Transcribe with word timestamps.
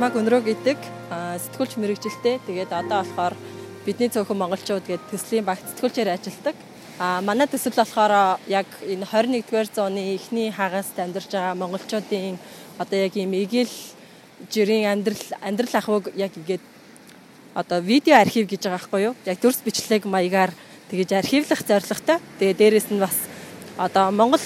намайг 0.00 0.16
өнрөө 0.16 0.40
гэдэг 0.48 0.78
сэтгүүлч 1.44 1.76
мэрэгжилтэй. 1.76 2.40
Тэгээд 2.48 2.72
одоо 2.72 3.04
болохоор 3.04 3.36
бидний 3.84 4.08
цөөхөн 4.08 4.32
монголчууд 4.32 4.88
гээд 4.88 5.12
төслийн 5.12 5.44
багт 5.44 5.60
сэтгүүлчээр 5.60 6.16
ажилладаг. 6.16 6.56
А 6.96 7.20
манай 7.20 7.44
төсөл 7.44 7.76
болохоор 7.76 8.40
яг 8.48 8.64
энэ 8.80 9.04
21-р 9.04 9.68
зууны 9.68 10.16
эхний 10.16 10.48
хагаст 10.48 10.96
амьдарч 10.96 11.28
байгаа 11.36 11.52
монголчуудын 11.52 12.40
одоо 12.80 12.96
яг 12.96 13.12
ийм 13.12 13.36
эгэл 13.44 13.68
жирийн 14.48 14.88
амьдрал 14.88 15.20
амьдрал 15.44 15.76
ахуйг 15.76 16.16
яг 16.16 16.32
ингээд 16.32 16.64
одоо 17.52 17.84
видео 17.84 18.24
архив 18.24 18.48
гэж 18.48 18.72
байгаа 18.72 18.80
байхгүй 18.80 19.00
юу? 19.04 19.14
Яг 19.28 19.36
дүрс 19.36 19.60
бичлэг 19.60 20.08
маягаар 20.08 20.56
тэгэж 20.88 21.12
архивлах 21.12 21.60
зорилготой. 21.60 22.24
Тэгээ 22.40 22.56
дээрэс 22.56 22.88
нь 22.88 23.04
бас 23.04 23.28
одоо 23.76 24.08
Монгол 24.16 24.40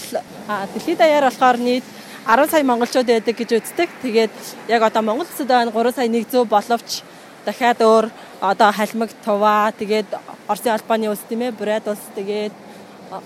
дэлхийд 0.51 0.99
даяар 0.99 1.31
болохоор 1.31 1.63
нийт 1.63 1.87
10 2.27 2.49
сая 2.49 2.65
монголчууд 2.65 3.05
байдаг 3.05 3.37
гэж 3.37 3.51
үздэг. 3.61 3.89
Тэгээд 4.01 4.33
яг 4.69 4.83
одоо 4.83 5.03
Монгол 5.03 5.29
улсад 5.29 5.47
байна 5.47 5.71
3 5.71 5.93
сая 5.93 6.09
100 6.09 6.49
боловч 6.49 7.05
дахиад 7.45 7.81
өөр 7.85 8.09
одоо 8.41 8.73
халимаг 8.73 9.11
туваа 9.25 9.73
тэгээд 9.77 10.09
Оросын 10.49 10.73
албаны 10.73 11.13
улс 11.13 11.21
тийм 11.29 11.45
ээ 11.45 11.53
Бурайд 11.53 11.85
улс 11.85 12.01
тэгээд 12.17 12.53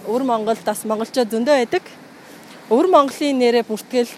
өвөр 0.02 0.22
Монголд 0.26 0.58
бас 0.66 0.82
монголчууд 0.82 1.30
зөндөө 1.30 1.54
байдаг. 1.62 1.82
Өвөр 2.70 2.90
Монголын 2.90 3.38
нэрээ 3.38 3.62
бүртгэл 3.70 4.10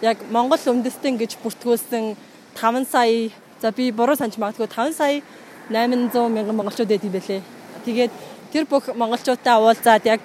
яг 0.00 0.16
Монгол 0.32 0.60
үндэстэн 0.72 1.20
гэж 1.20 1.36
бүртгүүлсэн 1.44 2.16
5 2.56 2.88
сая 2.88 3.28
за 3.60 3.72
би 3.76 3.92
буруу 3.92 4.16
санаж 4.16 4.40
магадгүй 4.40 4.72
5 4.72 4.96
сая 4.96 5.20
800 5.68 6.32
мянган 6.32 6.56
монголчууд 6.56 6.88
байд 6.88 7.04
юм 7.04 7.12
бэлээ. 7.12 7.42
Тэгээд 7.84 8.12
тэр 8.52 8.64
бүх 8.64 8.88
монголчуудаа 8.96 9.60
уулзаад 9.60 10.04
яг 10.08 10.20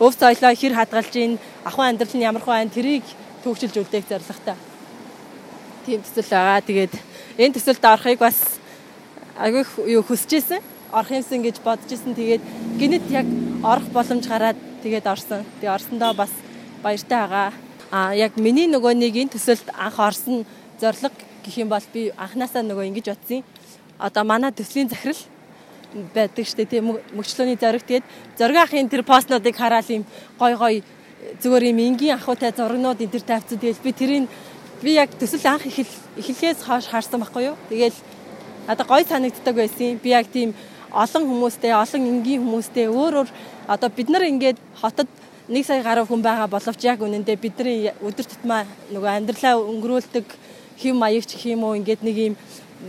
өв 0.00 0.16
соёлоо 0.16 0.56
хэр 0.56 0.72
хадгалж 0.72 1.12
ийн 1.20 1.36
ахуйн 1.68 1.92
амьдрал 1.92 2.16
нь 2.16 2.24
ямар 2.24 2.40
хөө 2.40 2.72
тэрийг 2.72 3.04
төвчилж 3.42 3.76
үлдээх 3.76 4.06
зорилготой. 4.08 4.56
Тийм 5.86 6.00
төсөл 6.02 6.30
байгаа. 6.30 6.60
Тэгээд 6.62 6.94
энэ 7.38 7.54
төсөлд 7.58 7.84
орохыг 7.84 8.18
бас 8.18 8.38
агай 9.36 9.66
юу 9.86 10.02
хүсэж 10.06 10.30
исэн. 10.38 10.62
Орох 10.92 11.10
юмсан 11.10 11.42
гэж 11.42 11.58
бодож 11.64 11.90
исэн. 11.90 12.14
Тэгээд 12.14 12.42
гинэт 12.78 13.06
яг 13.10 13.26
орох 13.66 13.90
боломж 13.90 14.24
гараад 14.26 14.56
тэгээд 14.82 15.06
орсон. 15.06 15.42
Тэгээд 15.60 15.74
орсондоо 15.74 16.14
бас 16.14 16.32
баяртай 16.82 17.18
байгаа. 17.18 17.52
А 17.90 18.14
яг 18.14 18.38
миний 18.38 18.70
нөгөө 18.70 18.94
нэг 18.94 19.16
энэ 19.16 19.34
төсөлд 19.34 19.74
анх 19.74 19.98
орсон 19.98 20.46
зорилго 20.80 21.10
гэх 21.44 21.58
юм 21.58 21.68
бол 21.68 21.84
би 21.92 22.14
анханасаа 22.16 22.62
нөгөө 22.62 22.88
ингэж 22.94 23.06
бодсон. 23.10 23.42
Одоо 23.98 24.24
манай 24.24 24.54
төслийн 24.54 24.88
захирал 24.88 25.18
байдаг 26.14 26.46
штэ 26.46 26.64
тийм 26.64 26.96
мөчлөөний 27.12 27.58
зориг 27.60 27.84
тэгээд 27.84 28.06
зоригын 28.38 28.88
тэр 28.88 29.04
постнуудыг 29.04 29.56
хараад 29.56 29.88
юм 29.90 30.04
гой 30.38 30.56
гой 30.56 30.74
зүгээр 31.42 31.70
юм 31.70 31.78
энгийн 31.78 32.16
ахуйтай 32.16 32.52
зургнууд 32.56 33.00
энэ 33.00 33.12
төр 33.12 33.24
тавьчихсан. 33.26 33.58
Тэгэл 33.58 33.84
би 33.84 33.92
тэрийг 33.92 34.24
би 34.82 34.90
яг 34.98 35.10
төсөл 35.14 35.46
анх 35.46 35.66
эхлэхээс 35.66 36.66
хойш 36.66 36.86
харсан 36.90 37.20
байхгүй 37.22 37.54
юу. 37.54 37.56
Тэгэл 37.70 37.98
одоо 38.66 38.86
гой 38.86 39.04
санагддаг 39.04 39.54
байсан. 39.54 39.98
Би 40.02 40.10
яг 40.10 40.26
тийм 40.32 40.54
олон 40.90 41.24
хүмүүстэй, 41.24 41.72
олон 41.72 42.02
энгийн 42.02 42.42
хүмүүстэй 42.42 42.86
өөр 42.90 43.14
өөр 43.22 43.28
одоо 43.66 43.88
бид 43.88 44.08
нар 44.10 44.26
ингээд 44.26 44.58
хотод 44.76 45.08
нэг 45.48 45.66
сая 45.66 45.82
гаруй 45.82 46.06
хүн 46.06 46.22
байгаа 46.22 46.46
боловч 46.46 46.84
яг 46.84 47.02
үнэндээ 47.02 47.36
бидний 47.38 47.90
өдөр 48.02 48.26
тутмаа 48.26 48.66
нөгөө 48.90 49.10
амьдралаа 49.22 49.58
өнгөрүүлдэг 49.58 50.26
хэм 50.78 50.96
маягч 50.98 51.34
юм 51.46 51.64
уу 51.64 51.78
ингээд 51.78 52.02
нэг 52.02 52.16
юм 52.18 52.34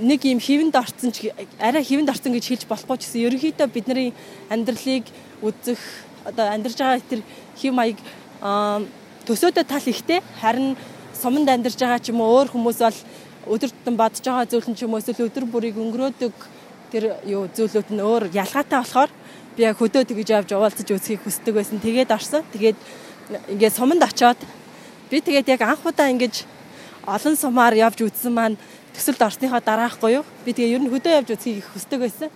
нэг 0.01 0.25
юм 0.25 0.39
хивэнд 0.41 0.75
орцсон 0.75 1.11
ч 1.13 1.29
арай 1.61 1.83
хивэнд 1.85 2.09
орцсон 2.09 2.33
гэж 2.33 2.45
хэлж 2.49 2.63
болохгүй 2.69 2.97
ч 2.97 3.01
гэсэн 3.05 3.25
ерөнхийдөө 3.29 3.67
бидний 3.73 4.13
амьдралыг 4.49 5.05
үзэх 5.41 5.81
одоо 6.25 6.49
амьдарч 6.49 6.77
байгаа 6.77 7.01
тэр 7.09 7.21
хэм 7.57 7.73
маяг 7.77 7.97
төсөөдөө 8.43 9.63
тал 9.63 9.87
ихтэй 9.87 10.19
харин 10.41 10.75
суманд 11.15 11.47
амьдарч 11.47 11.79
байгаа 11.79 11.99
ч 12.03 12.11
юм 12.11 12.19
уу 12.19 12.43
өөр 12.43 12.51
хүмүүс 12.51 12.79
бол 12.83 12.99
өдөр 13.55 13.71
тутам 13.71 13.95
бодож 13.95 14.19
байгаа 14.19 14.51
зүйл 14.51 14.67
нь 14.67 14.75
ч 14.75 14.83
юм 14.83 14.91
уу 14.91 14.99
эсвэл 14.99 15.31
өдөр 15.31 15.45
бүрийг 15.47 15.79
өнгөрөөдөг 15.79 16.35
тэр 16.91 17.03
юу 17.23 17.47
зүйлүүд 17.47 17.89
нь 17.95 18.03
өөр 18.03 18.35
ялгаатай 18.35 18.83
болохоор 18.83 19.11
би 19.55 19.63
яг 19.63 19.79
хөдөө 19.79 20.03
тэгж 20.03 20.29
явж 20.43 20.49
уулзаж 20.51 20.87
үзхийг 20.91 21.23
хүсдэг 21.23 21.55
байсан. 21.55 21.79
Тэгээд 21.79 22.11
орсон. 22.11 22.43
Тэгээд 22.51 22.77
ингээд 23.55 23.77
суманд 23.79 24.03
очоод 24.03 24.39
би 25.07 25.17
тэгээд 25.23 25.47
яг 25.55 25.61
анх 25.63 25.85
удаа 25.87 26.11
ингэж 26.11 26.43
олон 27.07 27.35
сумаар 27.39 27.73
явж 27.79 28.03
үзсэн 28.03 28.33
маань 28.33 28.59
төсөлд 28.91 29.23
орсныхоо 29.23 29.63
дараахгүй 29.63 30.19
юу? 30.19 30.25
Би 30.43 30.51
тэгээ 30.51 30.75
ер 30.75 30.83
нь 30.83 30.91
хөдөө 30.91 31.13
явж 31.23 31.29
үзхийг 31.31 31.63
хүсдэг 31.71 31.99
байсан. 32.03 32.29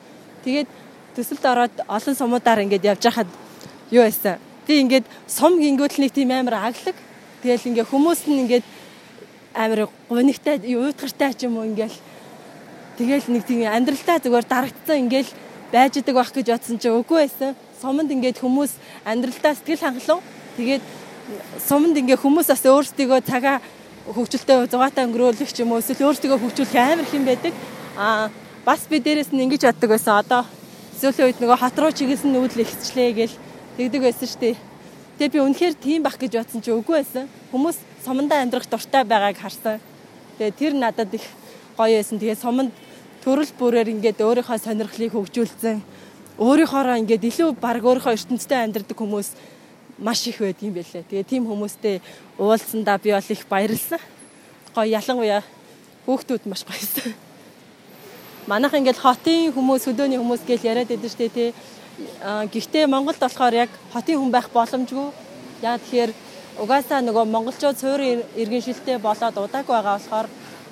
Тэгээд 0.47 0.69
төсөлд 1.19 1.43
ороод 1.43 1.75
олон 1.83 2.15
сумуудаар 2.15 2.63
ингээд 2.63 2.95
явж 2.95 3.03
хахад 3.03 3.29
юу 3.91 4.07
байсан? 4.07 4.46
Би 4.67 4.83
ингээд 4.83 5.07
сум 5.31 5.57
гингүүт 5.63 5.95
нэг 6.03 6.11
тийм 6.11 6.35
амар 6.35 6.69
аглаг. 6.69 6.97
Тэгэл 7.39 7.67
ингээ 7.71 7.87
хүмүүс 7.87 8.27
нь 8.27 8.43
ингээд 8.43 8.65
амар 9.55 9.87
гунигтай 10.11 10.59
уйтгартай 10.59 11.31
ч 11.33 11.47
юм 11.47 11.57
уу 11.57 11.65
ингээл 11.71 11.95
тэгэл 12.99 13.31
нэг 13.31 13.43
тийм 13.47 13.63
амьдралдаа 13.63 14.19
зүгээр 14.19 14.45
дарагдсан 14.45 15.07
ингээл 15.07 15.31
байж 15.71 15.97
идэг 15.97 16.15
байх 16.19 16.31
гэж 16.35 16.47
бодсон 16.51 16.77
чи 16.77 16.91
үгүй 16.91 17.25
байсан. 17.25 17.55
Суманд 17.79 18.11
ингээд 18.11 18.43
хүмүүс 18.43 18.75
амьдралдаа 19.07 19.55
сэтгэл 19.55 19.83
хангалуун. 19.87 20.23
Тэгээд 20.59 20.83
суманд 21.63 21.95
ингээ 21.95 22.19
хүмүүс 22.19 22.47
бас 22.51 22.63
өөрсдийгөө 22.67 23.19
цагаа 23.23 23.63
хөгжилтэй 24.11 24.67
зугаатай 24.67 25.07
өнгөрөөлөх 25.07 25.51
ч 25.51 25.63
юм 25.63 25.71
уу 25.71 25.79
эсвэл 25.79 26.11
өөрсдийгөө 26.11 26.39
хөгжүүлэх 26.43 26.75
амар 26.75 27.07
хэм 27.07 27.23
байдаг. 27.23 27.53
Аа 27.95 28.27
бас 28.67 28.83
би 28.91 28.99
дээрэс 28.99 29.31
нь 29.31 29.47
ингэж 29.47 29.63
боддог 29.63 29.89
байсан. 29.95 30.19
Одоо 30.19 30.41
сүүлийн 30.99 31.27
үед 31.31 31.39
нөгөө 31.39 31.57
хот 31.59 31.77
руу 31.79 31.91
чиглэсэн 31.91 32.31
нүүдэл 32.35 32.63
ихчлээ 32.63 33.11
гэл 33.15 33.35
тэгдэг 33.77 34.01
байсан 34.01 34.27
шүү 34.27 34.41
дээ. 34.41 34.55
Тэгээ 35.21 35.33
би 35.33 35.39
үнэхээр 35.45 35.75
тийм 35.77 36.01
бах 36.01 36.17
гэж 36.17 36.33
бодсон 36.33 36.61
чи 36.65 36.73
үгүй 36.73 36.97
байсан. 36.97 37.29
Хүмүүс 37.53 37.77
сумандаа 38.01 38.41
амьдрах 38.41 38.65
дуртай 38.65 39.05
байгааг 39.05 39.37
харсан. 39.37 39.77
Тэгээ 40.41 40.57
тэр 40.57 40.73
надад 40.73 41.13
их 41.13 41.25
гоё 41.77 42.01
байсан. 42.01 42.17
Тэгээ 42.17 42.41
суманд 42.41 42.73
төрөл 43.21 43.53
бүрээр 43.53 43.93
ингээд 43.93 44.17
өөрийнхөө 44.17 44.57
сонирхлыг 44.57 45.13
хөгжүүлсэн. 45.13 45.81
Өөрийнхоороо 46.41 46.97
ингээд 47.05 47.29
илүү 47.29 47.53
баг 47.61 47.85
өөрийнхөө 47.85 48.17
ертөнцтэй 48.17 48.65
амьдрдаг 48.65 48.97
хүмүүс 48.97 49.29
маш 50.01 50.25
их 50.25 50.41
байд 50.41 50.57
юм 50.65 50.73
байлээ. 50.73 51.05
Тэгээ 51.05 51.29
тийм 51.29 51.45
хүмүүстэй 51.45 52.01
уулзсандаа 52.41 52.97
би 52.97 53.13
бол 53.13 53.29
их 53.29 53.45
баярлсан. 53.45 54.01
Гоё 54.73 54.89
ялангуяа 54.89 55.41
хүүхдүүд 56.05 56.49
маш 56.49 56.65
гоёсэн. 56.65 57.13
Манайх 58.47 58.73
ингээд 58.73 59.01
хотын 59.01 59.51
хүмүүс, 59.51 59.85
хөдөөний 59.85 60.21
хүмүүс 60.21 60.45
гэж 60.47 60.61
яриад 60.65 60.87
байдаг 60.87 61.11
шүү 61.11 61.21
дээ 61.25 61.33
тий 61.35 61.49
Гэхдээ 61.97 62.85
Монголд 62.85 63.17
болохоор 63.17 63.53
яг 63.53 63.69
хотын 63.93 64.21
хүн 64.21 64.31
байх 64.31 64.49
боломжгүй. 64.53 65.09
Яа 65.65 65.81
тэгэхээр 65.81 66.11
угаасаа 66.61 67.01
нөгөө 67.01 67.25
монголчууд 67.25 67.77
суурь 67.77 68.21
иргэншилтэй 68.37 68.97
болоод 69.01 69.33
удааг 69.33 69.65
байгаа 69.65 69.97
болохоор 69.97 70.27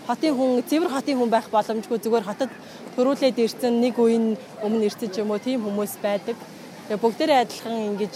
хотын 0.06 0.34
хүн 0.38 0.62
цэвэр 0.70 0.92
хотын 0.94 1.18
хүн 1.18 1.34
байх 1.34 1.50
боломжгүй 1.50 1.98
зүгээр 1.98 2.30
хотод 2.30 2.52
төрүүлээд 2.96 3.42
ирсэн 3.42 3.74
нэг 3.82 3.98
үеийн 3.98 4.38
өмнө 4.62 4.86
ирсэн 4.86 5.10
ч 5.10 5.26
юм 5.26 5.34
уу 5.34 5.42
тийм 5.42 5.66
хүмүүс 5.66 5.98
байдаг. 6.06 6.38
Тэгээ 6.86 7.02
бүгдээрээ 7.02 7.42
адилхан 7.42 7.78
ингэж 7.90 8.16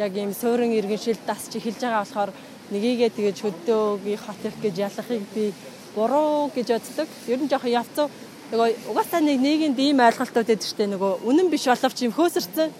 яг 0.00 0.12
ийм 0.16 0.32
суурин 0.32 0.72
иргэншил 0.72 1.20
дасч 1.28 1.52
эхэлж 1.52 1.84
байгаа 1.84 2.00
болохоор 2.00 2.30
нэгийгээ 2.72 3.10
тэгэж 3.12 3.36
хөдөөгийн 3.44 4.20
хот 4.24 4.40
их 4.48 4.56
гэж 4.64 4.74
ялахыг 4.88 5.24
би 5.36 5.52
буруу 5.92 6.48
гэж 6.56 6.68
боддог. 6.80 7.08
Ер 7.28 7.40
нь 7.44 7.50
жоохон 7.52 7.76
явцсан 7.76 8.08
нөгөө 8.48 8.88
угаасаа 8.88 9.20
нэг 9.20 9.44
нийгэмд 9.44 9.76
ийм 9.76 10.00
ойлголтууд 10.00 10.48
байдаг 10.48 10.64
штэ. 10.64 10.88
Нөгөө 10.88 11.20
үнэн 11.28 11.52
биш 11.52 11.68
боловч 11.68 12.00
юм 12.00 12.16
хөөсөрцөн. 12.16 12.72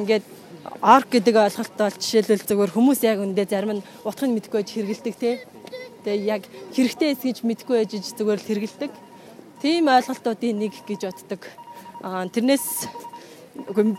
Ингээд 0.00 0.24
орг 0.80 1.08
гэдэг 1.12 1.36
ойлголт 1.36 1.74
бол 1.76 1.96
жишээлбэл 2.00 2.48
зөвөр 2.48 2.70
хүмүүс 2.72 3.04
яг 3.04 3.20
үндэ 3.20 3.44
зарим 3.52 3.76
нь 3.76 3.86
утгыг 4.00 4.32
мэдгүй 4.32 4.64
байж 4.64 4.70
хэрэгэлдэг 4.72 5.14
те. 5.20 5.44
Тэгээ 6.08 6.24
яг 6.24 6.42
хэрэгтэй 6.72 7.12
эс 7.12 7.20
гэж 7.20 7.44
мэдгүй 7.44 7.84
байж 7.84 7.92
зөвөр 8.00 8.40
л 8.40 8.48
хэрэгэлдэг. 8.48 8.92
Тийм 9.60 9.92
ойлголтуудын 9.92 10.56
нэг 10.56 10.72
гэж 10.88 11.00
боддог. 11.04 11.42
Тэрнээс 12.32 12.66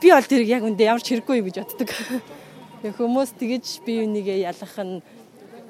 би 0.02 0.10
бол 0.10 0.26
тэр 0.26 0.42
яг 0.42 0.66
үндэ 0.66 0.90
ямар 0.90 1.06
ч 1.06 1.14
хэрэггүй 1.14 1.38
гэж 1.54 1.56
боддог. 1.70 1.90
Хүмүүс 2.98 3.38
тэгэж 3.38 3.86
бие 3.86 4.10
бинийгээ 4.10 4.42
ялах 4.50 4.74
нь 4.82 5.06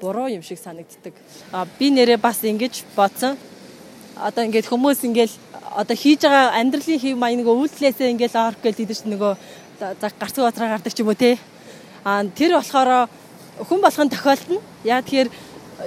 буруу 0.00 0.32
юм 0.32 0.40
шиг 0.40 0.56
санагддаг. 0.56 1.12
Би 1.76 1.92
нэрээ 1.92 2.16
бас 2.16 2.40
ингэж 2.40 2.88
бодсон 2.96 3.36
одоо 4.20 4.44
ингээд 4.44 4.68
хүмүүс 4.68 5.00
ингээд 5.08 5.32
одоо 5.76 5.96
хийж 5.96 6.20
байгаа 6.26 6.58
амьдралын 6.60 7.00
хэв 7.00 7.16
маяг 7.16 7.40
нөгөө 7.40 7.56
үйлдэлээсээ 7.60 8.12
ингээд 8.12 8.34
орох 8.36 8.60
гэж 8.60 8.76
идэж 8.84 9.00
нөгөө 9.06 9.32
гарцгүй 10.20 10.44
батраа 10.44 10.76
гардаг 10.76 10.92
ч 10.92 11.00
юм 11.00 11.08
уу 11.08 11.16
те. 11.16 11.38
Аа 12.04 12.24
тэр 12.28 12.58
болохоор 12.58 13.08
хүн 13.64 13.80
болгон 13.80 14.08
тохиолдно. 14.10 14.60
Яа 14.84 15.00
тэгэхээр 15.00 15.28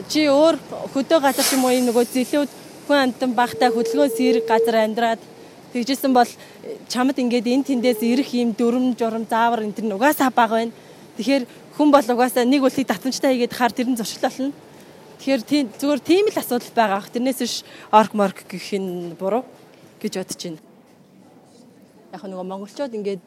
чи 0.10 0.26
өөр 0.30 0.56
хөдөө 0.94 1.20
газар 1.22 1.46
ч 1.46 1.54
юм 1.54 1.66
уу 1.66 1.74
нөгөө 1.74 2.06
зэлүүд 2.10 2.50
хүн 2.88 2.98
амтан 3.12 3.32
багтай 3.38 3.70
хөдөлгөөн 3.70 4.16
сэрэг 4.18 4.46
газар 4.50 4.76
амьдраад 4.82 5.22
тэгжсэн 5.74 6.14
бол 6.14 6.30
чамд 6.90 7.18
ингээд 7.18 7.48
эн 7.50 7.64
тэндээс 7.64 8.02
ирэх 8.02 8.30
юм 8.34 8.54
дүрм 8.54 8.94
журам 8.98 9.26
заавар 9.30 9.66
энэ 9.66 9.78
тэр 9.78 9.94
угаасаа 9.94 10.30
баг 10.30 10.50
байна. 10.50 10.74
Тэгэхээр 11.18 11.44
хүн 11.78 11.90
бол 11.90 12.08
угаасаа 12.14 12.46
нэг 12.46 12.62
үлийг 12.62 12.88
татамжтай 12.90 13.34
хийгээд 13.34 13.54
хаар 13.58 13.74
тэр 13.74 13.90
нь 13.90 13.98
зуршил 13.98 14.22
болно. 14.22 14.54
Тэгэхээр 15.20 15.42
тийм 15.44 15.66
зүгээр 15.78 16.02
тийм 16.02 16.26
л 16.32 16.40
асуудал 16.40 16.74
байгаа 16.74 16.98
ах. 17.02 17.12
Тэрнээс 17.14 17.40
биш 17.42 17.56
орк 17.92 18.14
морк 18.18 18.46
гэх 18.48 18.74
нь 18.80 19.14
буруу 19.20 19.44
гэж 20.02 20.14
бодож 20.20 20.42
байна. 20.42 20.62
Яг 22.14 22.24
нөгөө 22.26 22.46
монголчууд 22.48 22.94
ингээд 22.94 23.24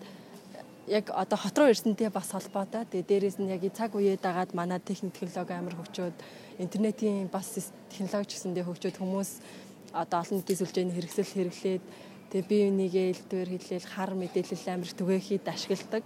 яг 0.86 1.10
одоо 1.10 1.38
хот 1.38 1.58
руу 1.58 1.70
ирсэнтэй 1.70 2.10
бас 2.10 2.30
холбоотой. 2.30 2.86
Тэгээ 2.86 3.08
дээрээс 3.10 3.38
нь 3.42 3.50
яг 3.50 3.62
цаг 3.74 3.94
үеэ 3.94 4.18
дагаад 4.22 4.54
манай 4.54 4.78
техник 4.78 5.18
технологи 5.18 5.54
амар 5.54 5.74
хөгжөөд 5.74 6.16
интернетийн 6.62 7.26
бас 7.26 7.70
технологи 7.90 8.30
гэсэндээ 8.30 8.64
хөгжөөд 8.66 8.96
хүмүүс 9.02 9.30
одоо 9.92 10.20
олон 10.22 10.38
нийтийн 10.38 10.60
сүлжээний 10.60 10.94
хэрэгсэл 10.94 11.32
хэрэглээд 11.34 11.84
тэгээ 12.30 12.48
бие 12.48 12.64
бинийгээ 12.70 13.06
элдвэр 13.14 13.48
хэлээл 13.50 13.88
хар 13.90 14.12
мэдээлэл 14.14 14.66
амар 14.70 14.90
түгээхийд 14.94 15.46
ашигладаг. 15.48 16.04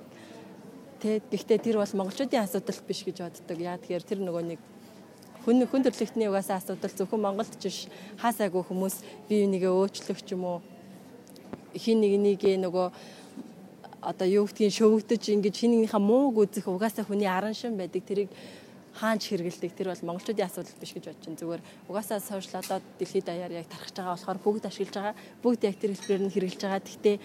Тэ 1.00 1.20
гэхдээ 1.28 1.58
тэр 1.60 1.76
бол 1.80 1.96
монголчуудын 1.96 2.44
асуудал 2.44 2.80
биш 2.88 3.04
гэж 3.04 3.16
боддог. 3.20 3.58
Яа 3.60 3.76
тэгэхээр 3.76 4.04
тэр 4.04 4.20
нөгөө 4.24 4.44
нэг 4.48 4.60
хүн 5.50 5.66
хүн 5.66 5.82
төрлөختний 5.82 6.30
угаасаа 6.30 6.62
асуудал 6.62 6.94
зөвхөн 6.94 7.26
Монголд 7.26 7.50
ч 7.58 7.66
биш 7.66 7.78
хаасаагүй 8.22 8.62
хүмүүс 8.70 9.02
бие 9.26 9.50
бинийгээ 9.50 9.74
өөчлөх 9.74 10.22
ч 10.22 10.38
юм 10.38 10.46
уу 10.46 10.58
хин 11.74 11.98
нэг 11.98 12.14
нэгээ 12.22 12.62
нөгөө 12.62 12.86
одоо 13.98 14.28
юу 14.30 14.46
гэдгийг 14.46 14.70
шөвөгдөж 14.78 15.22
ингэж 15.34 15.54
хин 15.58 15.74
нэгнийхээ 15.74 15.98
мууг 15.98 16.38
үзэх 16.38 16.70
угаасаа 16.70 17.02
хүний 17.02 17.26
аран 17.26 17.50
шин 17.50 17.74
байдаг 17.74 18.06
тэрийг 18.06 18.30
хаанч 18.94 19.26
хэрэгэлдэг 19.26 19.74
тэр 19.74 19.90
бол 19.90 20.06
монголчуудын 20.14 20.46
асуудал 20.46 20.78
биш 20.78 20.94
гэж 20.94 21.04
бодож 21.10 21.26
байна. 21.26 21.40
Зүгээр 21.42 21.62
угаасаа 21.90 22.20
сошиал 22.22 22.62
одоо 22.62 22.78
дэлхийд 22.98 23.26
даяар 23.26 23.50
яг 23.50 23.66
тархаж 23.66 23.94
байгаа 23.98 24.14
болохоор 24.14 24.38
бүгд 24.38 24.64
ашиглаж 24.70 24.94
байгаа. 24.94 25.14
Бүгд 25.42 25.62
яг 25.66 25.76
тэр 25.82 25.90
хэлбэрээр 25.98 26.24
нь 26.26 26.34
хэрэгжилж 26.34 26.62
байгаа. 26.62 26.82
Гэхдээ 26.86 27.16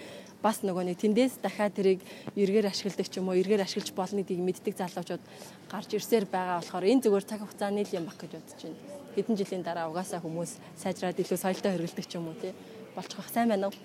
бас 0.45 0.65
нөгөө 0.65 0.83
нэг 0.89 0.97
тэндээс 0.97 1.37
дахиад 1.45 1.73
тэрийг 1.77 2.01
эргээр 2.33 2.69
ашигладаг 2.73 3.07
ч 3.07 3.21
юм 3.21 3.29
уу 3.29 3.37
эргээр 3.37 3.61
ашиглаж 3.61 3.93
болно 3.93 4.25
гэдгийг 4.25 4.41
мэддэг 4.41 4.73
залуучууд 4.73 5.23
гарч 5.69 5.89
ирсээр 5.93 6.25
байгаа 6.25 6.57
болохоор 6.59 6.89
энэ 6.89 7.03
зүгээр 7.05 7.25
цаг 7.29 7.39
хугацааны 7.45 7.85
л 7.85 7.95
юм 7.95 8.05
баг 8.09 8.17
гэж 8.17 8.31
бодож 8.41 8.61
байна. 8.65 8.81
Хэдэн 9.13 9.37
жилийн 9.37 9.63
дараа 9.63 9.85
угаасаа 9.93 10.19
хүмүүс 10.23 10.51
сайжраад 10.81 11.21
илүү 11.21 11.37
соёлтой 11.37 11.71
хэрэгэлдэг 11.77 12.07
ч 12.09 12.13
юм 12.17 12.33
уу 12.33 12.37
тий 12.41 12.53
болчих 12.95 13.17
واخ 13.21 13.29
сайн 13.29 13.49
байна 13.49 13.69
уу? 13.69 13.75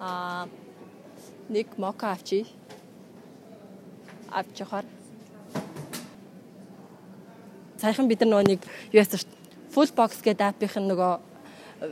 Аа 0.00 0.46
нэг 1.48 1.66
мока 1.76 2.12
авчи. 2.12 2.46
Авч 4.30 4.60
явахаар. 4.60 4.86
Саяхан 7.80 8.08
бид 8.08 8.20
нар 8.22 8.30
нөгөө 8.30 8.48
нэг 8.48 8.60
юу 8.92 9.02
яасан 9.02 9.20
шүү. 9.20 9.30
Full 9.74 9.90
box 9.98 10.22
гэдэг 10.22 10.46
аппийн 10.54 10.88
нөгөө 10.88 11.12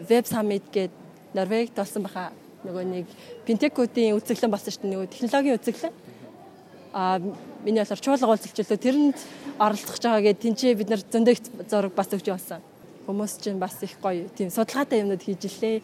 Web 0.09 0.25
Summit 0.31 0.65
гэдэг 0.73 0.95
Норвегид 1.35 1.75
болсон 1.77 2.03
баха 2.07 2.33
нөгөө 2.66 2.84
нэг 2.90 3.06
Pintec-уудын 3.46 4.18
үзэсгэлэн 4.18 4.54
болсон 4.54 4.72
шүү 4.74 4.82
дээ 4.82 4.94
нөгөө 4.96 5.12
технологийн 5.14 5.58
үзэсгэлэн. 5.62 5.94
Аа 6.98 7.20
миний 7.62 7.82
болохоор 7.84 8.02
чуулга 8.02 8.28
уулзалчлаа 8.32 8.80
тэрэнд 8.82 9.18
оролцох 9.60 9.98
байгаа 10.02 10.24
гэдэг 10.26 10.42
тэнцээ 10.42 10.74
бид 10.78 10.90
нар 10.90 11.02
зөндөө 11.06 11.36
зураг 11.70 11.94
бас 11.94 12.10
өгч 12.10 12.28
болсон. 12.34 12.62
Хүмүүс 13.06 13.34
чинь 13.44 13.60
бас 13.62 13.78
их 13.82 13.94
гоё 14.02 14.26
тийм 14.34 14.50
судалгаатай 14.50 15.06
юмнууд 15.06 15.22
хийж 15.22 15.46
илээ. 15.46 15.82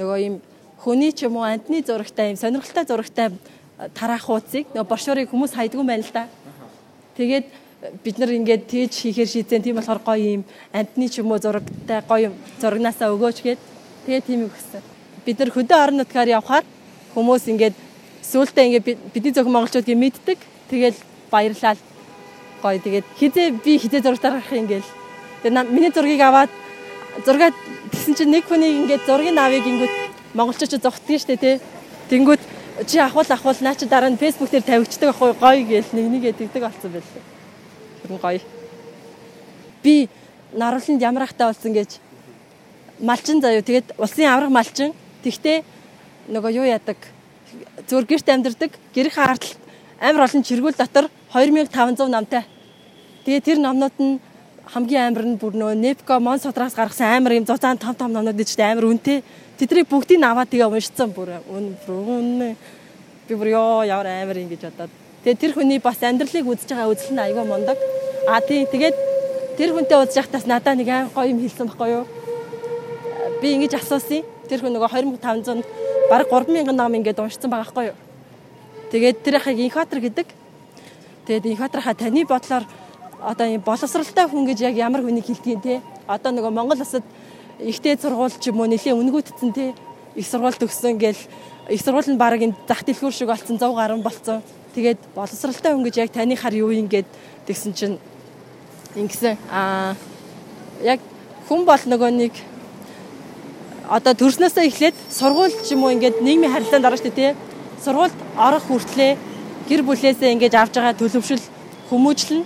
Нөгөө 0.00 0.18
юм 0.24 0.34
хүний 0.80 1.12
ч 1.12 1.26
юм 1.26 1.36
уу 1.36 1.44
амтны 1.44 1.82
зурагтай 1.82 2.32
юм 2.32 2.38
сонирхолтой 2.40 2.84
зурагтай 2.86 3.28
тараах 3.94 4.24
хуудсыг 4.26 4.70
нөгөө 4.74 4.88
брошюрыг 4.88 5.30
хүмүүс 5.30 5.52
хайдгүй 5.54 5.84
байна 5.84 6.02
л 6.06 6.14
да. 6.14 6.26
Тэгээд 7.18 7.46
бид 8.02 8.16
нар 8.18 8.30
ингээд 8.34 8.66
тэгж 8.66 8.94
хийхээр 9.06 9.30
шийдсэн 9.30 9.62
тийм 9.62 9.78
болохоор 9.78 10.02
гоё 10.02 10.42
юм 10.42 10.44
амтны 10.72 11.06
ч 11.08 11.22
юм 11.22 11.30
уу 11.30 11.38
зурагтай 11.38 12.02
гоё 12.02 12.34
зурагнаасаа 12.58 13.14
өгөөч 13.14 13.38
гээд 13.42 13.60
тэгээд 14.06 14.26
тийм 14.26 14.46
үг 14.46 14.54
гэсэн. 14.54 14.97
Бид 15.28 15.36
нар 15.44 15.52
хөдөө 15.52 15.76
орон 15.76 16.00
нутгаар 16.00 16.40
явхаар 16.40 16.64
хүмүүс 17.12 17.52
ингээд 17.52 17.76
сүултээ 18.24 18.64
ингээд 18.64 19.12
бидний 19.12 19.32
зөвхөн 19.36 19.52
монголчууд 19.52 19.84
гээ 19.84 20.00
мэддэг. 20.00 20.38
Тэгэл 20.72 20.96
баярлал 21.28 21.76
гоё 22.64 22.80
тэгээд 22.80 23.04
хизээ 23.20 23.60
би 23.60 23.76
хизээ 23.76 24.00
зураг 24.00 24.24
тарах 24.24 24.48
юм 24.56 24.64
гээл. 24.64 24.88
Тэгээд 25.44 25.68
миний 25.68 25.92
зургийг 25.92 26.24
аваад 26.24 26.48
зургаад 27.28 27.52
тэгсэн 27.92 28.16
чинь 28.16 28.32
нэг 28.32 28.48
хүний 28.48 28.72
ингээд 28.72 29.04
зургийг 29.04 29.36
авыг 29.36 29.68
ингээд 29.68 29.94
монголчууд 30.32 30.72
ч 30.72 30.80
зогтдгийг 30.80 31.20
штэ 31.20 31.36
тий. 31.36 31.60
Тэнгүүд 32.08 32.40
чи 32.88 32.96
ахвал 32.96 33.28
ахвал 33.28 33.60
наа 33.60 33.76
чи 33.76 33.84
дараа 33.84 34.08
нь 34.08 34.16
фэйсбүүк 34.16 34.48
дээр 34.48 34.64
тавигчдаг 34.64 35.12
ахгүй 35.12 35.36
гоё 35.36 35.60
гээл 35.60 35.92
нэг 35.92 36.06
нэгэ 36.08 36.40
тэгдэг 36.40 36.64
болсон 36.64 36.88
байлээ. 36.88 37.24
Тэр 38.00 38.16
гоё. 38.16 38.40
Би 39.84 40.08
нарууланд 40.56 41.04
ямар 41.04 41.28
ахтай 41.28 41.52
болсон 41.52 41.76
гэж 41.76 42.00
малчин 43.04 43.44
заяо 43.44 43.60
тэгээд 43.60 43.92
улсын 44.00 44.32
авраг 44.32 44.48
малчин 44.48 44.96
тэгтээ 45.24 45.62
нөгөө 46.32 46.52
юу 46.58 46.66
яадаг 46.66 46.98
зөөр 47.88 48.04
гэрт 48.04 48.28
амьдардаг 48.28 48.70
гэрх 48.94 49.14
хаартал 49.14 49.56
амар 50.00 50.28
олон 50.28 50.42
чиргүүл 50.42 50.76
дотор 50.78 51.08
2500 51.32 52.08
намтай. 52.08 52.44
Тэгээ 53.24 53.40
тэр 53.44 53.58
номнууд 53.58 53.96
нь 53.98 54.20
хамгийн 54.68 55.12
амар 55.12 55.24
нь 55.26 55.40
бүр 55.40 55.56
нөгөө 55.56 55.76
Непко 55.76 56.20
Мон 56.20 56.38
содраас 56.38 56.76
гаргасан 56.76 57.18
амар 57.18 57.36
юм 57.36 57.44
зузаан 57.48 57.78
том 57.78 57.94
том 57.94 58.12
номнууд 58.12 58.36
гэж 58.36 58.60
амар 58.60 58.84
үнэтэй 58.88 59.24
Тэднийг 59.58 59.90
бүгдийг 59.90 60.22
аваад 60.22 60.54
тэгээ 60.54 60.70
уншицсан 60.70 61.10
бүр 61.10 61.42
үн 61.50 61.74
би 63.26 63.34
бүр 63.34 63.48
ёо 63.58 63.82
ямар 63.82 64.06
амар 64.06 64.38
юм 64.38 64.46
гэж 64.46 64.70
бодоод. 64.70 64.92
Тэгээ 65.26 65.34
тэр 65.34 65.52
хүний 65.58 65.82
бас 65.82 65.98
амьдралыг 65.98 66.46
үзэж 66.46 66.70
байгаа 66.70 66.94
үзэл 66.94 67.18
нь 67.18 67.24
айгүй 67.26 67.42
мундаг. 67.42 67.74
А 68.30 68.38
тий 68.38 68.70
тэгээд 68.70 68.94
тэр 69.58 69.74
хүнтэй 69.74 69.98
уулзж 69.98 70.14
байхдаас 70.14 70.46
надад 70.46 70.78
нэг 70.78 70.86
аим 70.86 71.10
гоё 71.10 71.26
юм 71.26 71.42
хэлсэн 71.42 71.66
байхгүй 71.66 71.90
юу? 71.90 72.06
Би 73.42 73.58
ингэж 73.58 73.82
асуусан. 73.82 74.22
Тэр 74.48 74.64
хүн 74.64 74.72
нөгөө 74.74 74.90
2500 75.20 75.64
бараг 76.10 76.28
3000 76.32 76.72
ном 76.72 76.94
ингээд 76.96 77.20
уншсан 77.20 77.50
байгаа 77.52 77.68
байхгүй 77.68 77.86
юу? 77.92 77.98
Тэгээд 78.90 79.16
тэр 79.22 79.36
ахыг 79.36 79.58
инхатор 79.60 80.00
гэдэг. 80.00 80.28
Тэгээд 81.28 81.46
инхаторхаа 81.52 81.94
таны 81.94 82.24
бодлоор 82.24 82.64
одоо 83.20 83.46
юм 83.46 83.60
боловсралтай 83.60 84.24
хүн 84.24 84.48
гэж 84.48 84.58
яг 84.64 84.74
ямар 84.80 85.04
хүнийг 85.04 85.28
хэлдэг 85.28 85.52
юм 85.52 85.60
те? 85.60 85.80
Одоо 86.08 86.32
нөгөө 86.32 86.52
Монгол 86.54 86.80
улсад 86.80 87.04
ихтэй 87.60 87.98
сургууль 88.00 88.32
ч 88.32 88.48
юм 88.48 88.60
уу 88.60 88.70
нэлийн 88.70 88.96
үнгүүдсэн 88.96 89.52
тий 89.52 89.74
их 90.16 90.26
сургууль 90.26 90.56
төгссөн 90.56 90.96
гээл 90.96 91.22
их 91.68 91.80
сургууль 91.84 92.08
нь 92.08 92.16
баг 92.16 92.40
энэ 92.40 92.56
зах 92.64 92.86
дэлгүүр 92.86 93.12
шиг 93.12 93.28
болсон 93.28 93.58
100 93.60 93.74
гаруй 93.76 94.00
болсон. 94.00 94.42
Тэгээд 94.72 94.98
боловсралтай 95.14 95.74
хүн 95.76 95.84
гэж 95.84 95.96
яг 95.98 96.10
таны 96.14 96.36
хар 96.36 96.54
юу 96.54 96.72
юм 96.72 96.88
гээд 96.88 97.06
тэгсэн 97.44 97.72
чинь 97.74 97.98
ингэсэн 98.96 99.36
аа 99.52 99.92
яг 100.80 101.00
хүн 101.48 101.66
бол 101.68 101.82
нөгөө 101.84 102.10
нэг 102.14 102.32
одоо 103.88 104.12
төрснөөсөө 104.12 104.64
эхлээд 104.68 104.96
сургууль 105.08 105.52
ч 105.64 105.72
юм 105.72 105.84
уу 105.84 105.92
ингээд 105.96 106.20
нийгмийн 106.20 106.52
харилцаанд 106.52 106.84
орно 106.84 106.98
шүү 107.00 107.10
дээ 107.10 107.16
тий. 107.16 107.30
Сургуульд 107.84 108.16
орох 108.36 108.64
хүртлээ 108.68 109.16
гэр 109.68 109.82
бүлээсээ 109.88 110.34
ингээд 110.36 110.54
авж 110.60 110.76
байгаа 110.76 110.94
төлөвшөл 111.00 111.44
хүмүүжлэн 111.90 112.42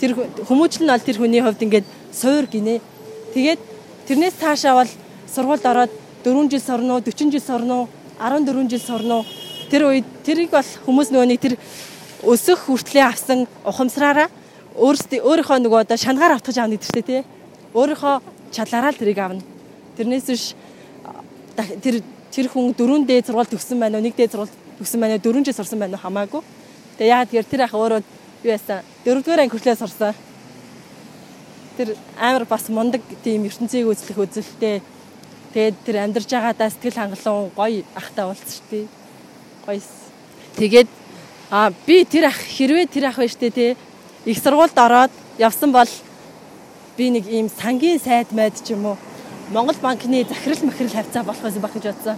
тэр 0.00 0.10
хүмүүжлэн 0.48 0.90
бол 0.92 1.06
тэр 1.06 1.16
хүний 1.18 1.40
хувьд 1.40 1.64
ингээд 1.64 1.86
суур 2.12 2.44
гинэ. 2.50 2.80
Тэгээд 3.32 3.60
Тэрнээс 4.04 4.36
цаашаа 4.36 4.84
бол 4.84 4.90
сургуульд 5.32 5.64
ороод 5.64 5.92
4 6.24 6.50
жил 6.52 6.60
сурно 6.60 6.94
уу, 6.96 7.00
40 7.00 7.32
жил 7.32 7.40
сурно 7.40 7.74
уу, 7.80 7.88
14 8.20 8.68
жил 8.68 8.80
сурно 8.80 9.16
уу. 9.18 9.26
Тэр 9.70 9.88
үед 9.88 10.04
тэрийг 10.28 10.52
бол 10.52 10.68
хүмүүс 10.84 11.08
нөгөө 11.08 11.28
нэг 11.32 11.40
тэр 11.40 11.56
өсөх 12.20 12.68
хүртлээр 12.68 13.08
авсан 13.08 13.48
ухамсараараа 13.64 14.28
өөрсдөө 14.76 15.24
өөрийнхөө 15.24 15.58
нөгөө 15.64 15.80
одоо 15.88 15.96
шангаар 15.96 16.36
автгаж 16.36 16.56
авна 16.60 16.76
гэдэг 16.76 16.92
чинь 16.92 17.08
тий. 17.08 17.22
Өөрийнхөө 17.72 18.20
чадлаараа 18.52 18.92
л 18.92 19.00
тэрийг 19.00 19.18
авна. 19.24 19.40
Тэрнээс 19.96 20.28
биш 20.28 20.44
тэр 21.56 22.02
тэр 22.34 22.46
хүн 22.50 22.74
4 22.74 23.06
дээд 23.06 23.26
сургууль 23.30 23.50
төгссөн 23.50 23.78
байна 23.78 23.98
уу, 23.98 24.04
1 24.04 24.16
дээд 24.18 24.32
сургууль 24.34 24.54
төгссөн 24.78 25.00
байна 25.00 25.14
уу, 25.16 25.22
4 25.22 25.44
жил 25.46 25.54
сурсан 25.54 25.78
байна 25.78 25.96
уу 25.96 26.04
хамаагүй. 26.04 26.42
Тэгээ 26.98 27.12
яагаад 27.14 27.28
тэгэхээр 27.30 27.50
тэр 27.50 27.62
ах 27.62 27.74
өөрөө 27.74 28.00
юу 28.42 28.50
яасан 28.50 28.82
4 29.06 29.22
дугаар 29.22 29.42
анги 29.42 29.54
хүртлээр 29.54 29.78
сурсан 29.78 30.14
тэр 31.76 31.96
амар 32.18 32.44
бас 32.46 32.68
мундаг 32.68 33.02
тийм 33.22 33.46
ертөнцийг 33.46 33.86
үзлэх 33.86 34.18
үзэлтэй. 34.18 34.82
Тэгээд 35.54 35.76
тэр 35.86 35.96
амьдарч 36.06 36.30
байгаадаа 36.30 36.70
сэтгэл 36.70 36.98
хангалуун 36.98 37.50
гоё 37.54 37.82
ахтай 37.98 38.24
уулз 38.26 38.42
шүү 38.46 38.66
дээ. 38.70 38.86
Гоёс. 39.66 39.90
Тэгээд 40.58 40.88
а 41.50 41.70
би 41.86 42.04
тэр 42.06 42.30
ах 42.30 42.38
хэрвээ 42.38 42.86
тэр 42.86 43.10
ах 43.10 43.18
байж 43.18 43.34
тээ 43.34 43.74
их 44.26 44.38
сургуульд 44.38 44.78
ороод 44.78 45.10
явсан 45.38 45.72
бол 45.74 45.90
би 46.96 47.10
нэг 47.10 47.26
ийм 47.26 47.50
сангийн 47.50 47.98
сайд 47.98 48.30
майд 48.30 48.54
ч 48.62 48.74
юм 48.74 48.86
уу 48.94 48.96
Монгол 49.50 49.76
банкны 49.82 50.24
захирал 50.24 50.64
махирал 50.64 50.92
хавцаа 50.92 51.22
болох 51.22 51.42
байсан 51.42 51.60
баг 51.60 51.72
гэж 51.72 51.84
бодсон. 51.92 52.16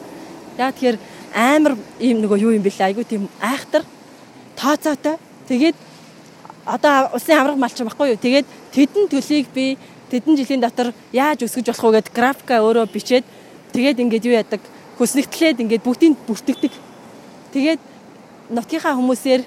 Яа 0.59 0.73
тэгэхээр 0.73 0.99
амар 1.35 1.77
ийм 1.99 2.23
нөгөө 2.23 2.39
юу 2.39 2.55
юм 2.55 2.63
бэлээ 2.63 2.87
айгу 2.87 3.03
тийм 3.05 3.29
айхтар 3.41 3.83
тооцоотой. 4.57 5.17
Тэгээд 5.49 5.77
одоо 6.65 7.11
улсын 7.15 7.39
авраг 7.39 7.59
малчин 7.59 7.87
баггүй 7.87 8.15
юу. 8.15 8.23
Тэгээд 8.23 8.47
тэдэн 8.73 9.09
төлийг 9.11 9.47
би 9.51 9.79
тэдэн 10.11 10.37
жилийн 10.37 10.61
дотор 10.61 10.95
яаж 11.13 11.43
өсгөж 11.43 11.67
болох 11.67 11.85
вэ 11.85 11.93
гэд 11.99 12.15
графика 12.15 12.63
өөрөө 12.63 12.87
бичээд 12.95 13.25
тэгээд 13.75 14.01
ингээд 14.01 14.27
юу 14.27 14.39
яадаг 14.39 14.63
хөснөгтлээд 14.99 15.61
ингээд 15.67 15.83
бүгдийг 15.83 16.15
бүртгэдэг. 16.27 16.73
Тэгээд 17.53 17.81
нутгийнхаа 18.55 18.95
хүмүүсээр 18.95 19.43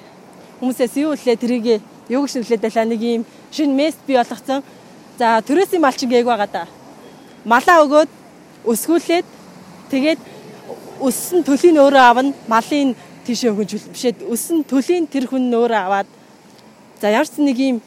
хүмүүсээс 0.60 0.94
юу 1.00 1.16
үлээ 1.16 1.38
тэрийг 1.40 1.82
юу 2.12 2.28
гэж 2.28 2.44
нүлээд 2.44 2.64
байлаа 2.68 2.86
нэг 2.86 3.02
юм 3.02 3.24
шинэ 3.52 3.74
мест 3.74 4.00
бий 4.06 4.20
болгоцсон. 4.20 4.64
За 5.18 5.40
төрөөсийн 5.42 5.82
малчин 5.82 6.10
гээг 6.10 6.28
байгаа 6.28 6.48
да. 6.52 6.68
Малаа 7.46 7.84
өгөөд 7.86 8.10
өсгүүлээд 8.68 9.28
тэгээд 9.92 10.22
өссөн 11.00 11.44
төлийн 11.48 11.78
өөрөө 11.80 12.04
авна 12.04 12.36
малын 12.52 12.96
тийшээ 13.26 13.52
өгөн 13.54 13.68
бишээд 13.96 14.26
өссөн 14.28 14.64
төлийн 14.68 15.08
тэр 15.08 15.28
хүн 15.32 15.48
өөрөө 15.54 15.82
аваад 15.88 16.10
За 17.00 17.08
ямар 17.08 17.28
ч 17.28 17.40
нэг 17.40 17.58
юм 17.60 17.82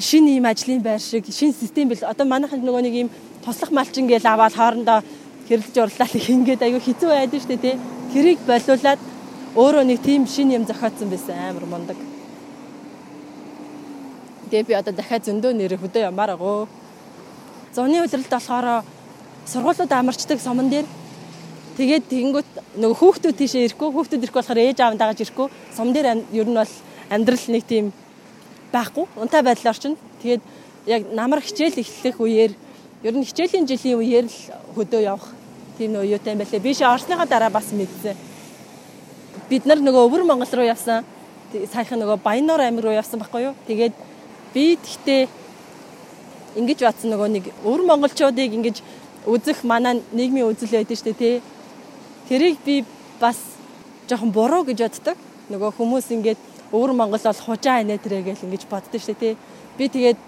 шин 0.00 0.24
ийм 0.24 0.46
ажлын 0.48 0.80
байр 0.80 1.00
шиг 1.00 1.28
шин 1.28 1.52
систем 1.52 1.88
бил 1.88 2.00
одоо 2.00 2.24
манайхан 2.24 2.64
нөгөө 2.64 2.82
нэг 2.88 2.94
ийм 2.96 3.08
туслах 3.44 3.70
малчин 3.70 4.08
гээл 4.08 4.24
аваад 4.24 4.56
хоорондоо 4.56 5.04
хэрэлж 5.48 5.76
урлаад 5.76 6.14
ингээд 6.16 6.64
аягүй 6.64 6.80
хэцүү 6.80 7.10
байдаг 7.12 7.44
дээ 7.44 7.60
тий. 7.60 7.76
Тэрийг 8.12 8.40
болиулаад 8.48 9.00
өөрөө 9.52 9.84
нэг 9.84 10.00
тийм 10.00 10.24
шин 10.24 10.48
юм 10.56 10.64
зохиодсон 10.64 11.12
байсан 11.12 11.36
амар 11.36 11.66
мундаг. 11.68 11.98
Тэгээ 14.48 14.64
би 14.64 14.72
одоо 14.72 14.92
дахиад 14.96 15.28
зөндөө 15.28 15.52
нэр 15.52 15.76
хөдөө 15.76 16.08
ямаар 16.08 16.40
агуу. 16.40 16.68
Зуны 17.76 18.00
улиралд 18.00 18.30
болохоор 18.32 18.84
сургуулиуд 19.44 19.92
амарчдаг 19.92 20.40
сомон 20.40 20.72
дээр 20.72 20.86
тэгээд 21.76 22.08
тэгэнгүүт 22.08 22.50
нөгөө 22.80 22.96
хүүхдүүд 22.96 23.36
тийшээ 23.36 23.68
ирэхгүй 23.68 23.92
хүүхдүүд 23.92 24.24
ирэхгүй 24.24 24.40
болохоор 24.40 24.64
ээж 24.64 24.78
аав 24.80 24.96
дагаж 24.96 25.20
ирэхгүй 25.20 25.48
сом 25.76 25.92
дээр 25.92 26.24
ер 26.32 26.48
нь 26.48 26.56
бол 26.56 26.72
амьдрал 27.12 27.46
нэг 27.52 27.64
тийм 27.68 27.92
байхгүй 28.72 29.04
унтай 29.20 29.44
байдлаар 29.44 29.76
чинь 29.76 30.00
тэгээд 30.24 30.42
яг 30.88 31.02
намар 31.12 31.44
хичээл 31.44 31.76
эхлэх 31.76 32.16
үеэр 32.16 32.52
ер 33.04 33.12
нь 33.12 33.28
хичээлийн 33.28 33.68
жилийн 33.68 34.00
үеэр 34.00 34.24
л 34.24 34.38
хөдөө 34.72 35.02
явах 35.04 35.36
тийм 35.76 35.92
нөө 35.92 36.16
юутай 36.16 36.32
юм 36.32 36.40
байлээ. 36.40 36.64
Би 36.64 36.72
ши 36.72 36.84
орсныхаа 36.88 37.28
дараа 37.28 37.52
бас 37.52 37.76
мэдсэн. 37.76 38.16
Бид 39.52 39.68
нар 39.68 39.84
нөгөө 39.84 40.08
өвөр 40.08 40.24
Монгол 40.24 40.48
руу 40.48 40.64
явсан. 40.64 41.04
Саяхан 41.52 42.00
нөгөө 42.00 42.24
Баянуур 42.24 42.64
амир 42.64 42.88
руу 42.88 42.96
явсан 42.96 43.20
байхгүй 43.20 43.52
юу? 43.52 43.54
Тэгээд 43.68 43.92
би 44.56 44.80
тэгтээ 44.80 45.28
ингэж 46.56 46.78
батсан 46.82 47.12
нөгөө 47.12 47.28
нэг 47.36 47.44
өвөр 47.64 47.82
монголчуудыг 47.84 48.52
ингэж 48.56 48.82
үзэх 49.26 49.64
манай 49.64 50.00
нийгмийн 50.12 50.48
үзэл 50.48 50.72
байдаг 50.72 50.96
шүү 50.96 51.12
дээ 51.12 51.20
тий. 51.20 51.34
Тэрийг 52.28 52.58
би 52.64 52.84
бас 53.20 53.36
жоохон 54.08 54.32
буруу 54.32 54.62
гэж 54.64 54.78
боддог. 54.86 55.16
Нөгөө 55.50 55.70
хүмүүс 55.78 56.10
ингээд 56.16 56.40
өвөр 56.72 56.92
Монгол 56.96 57.22
бол 57.22 57.44
хужаа 57.46 57.82
инэ 57.82 57.98
тэрэ 57.98 58.22
гэл 58.22 58.46
ингэж 58.46 58.66
боддог 58.70 59.00
шүү 59.02 59.14
дээ 59.14 59.34
тий. 59.34 59.34
Би 59.78 59.88
тэгээд 59.88 60.18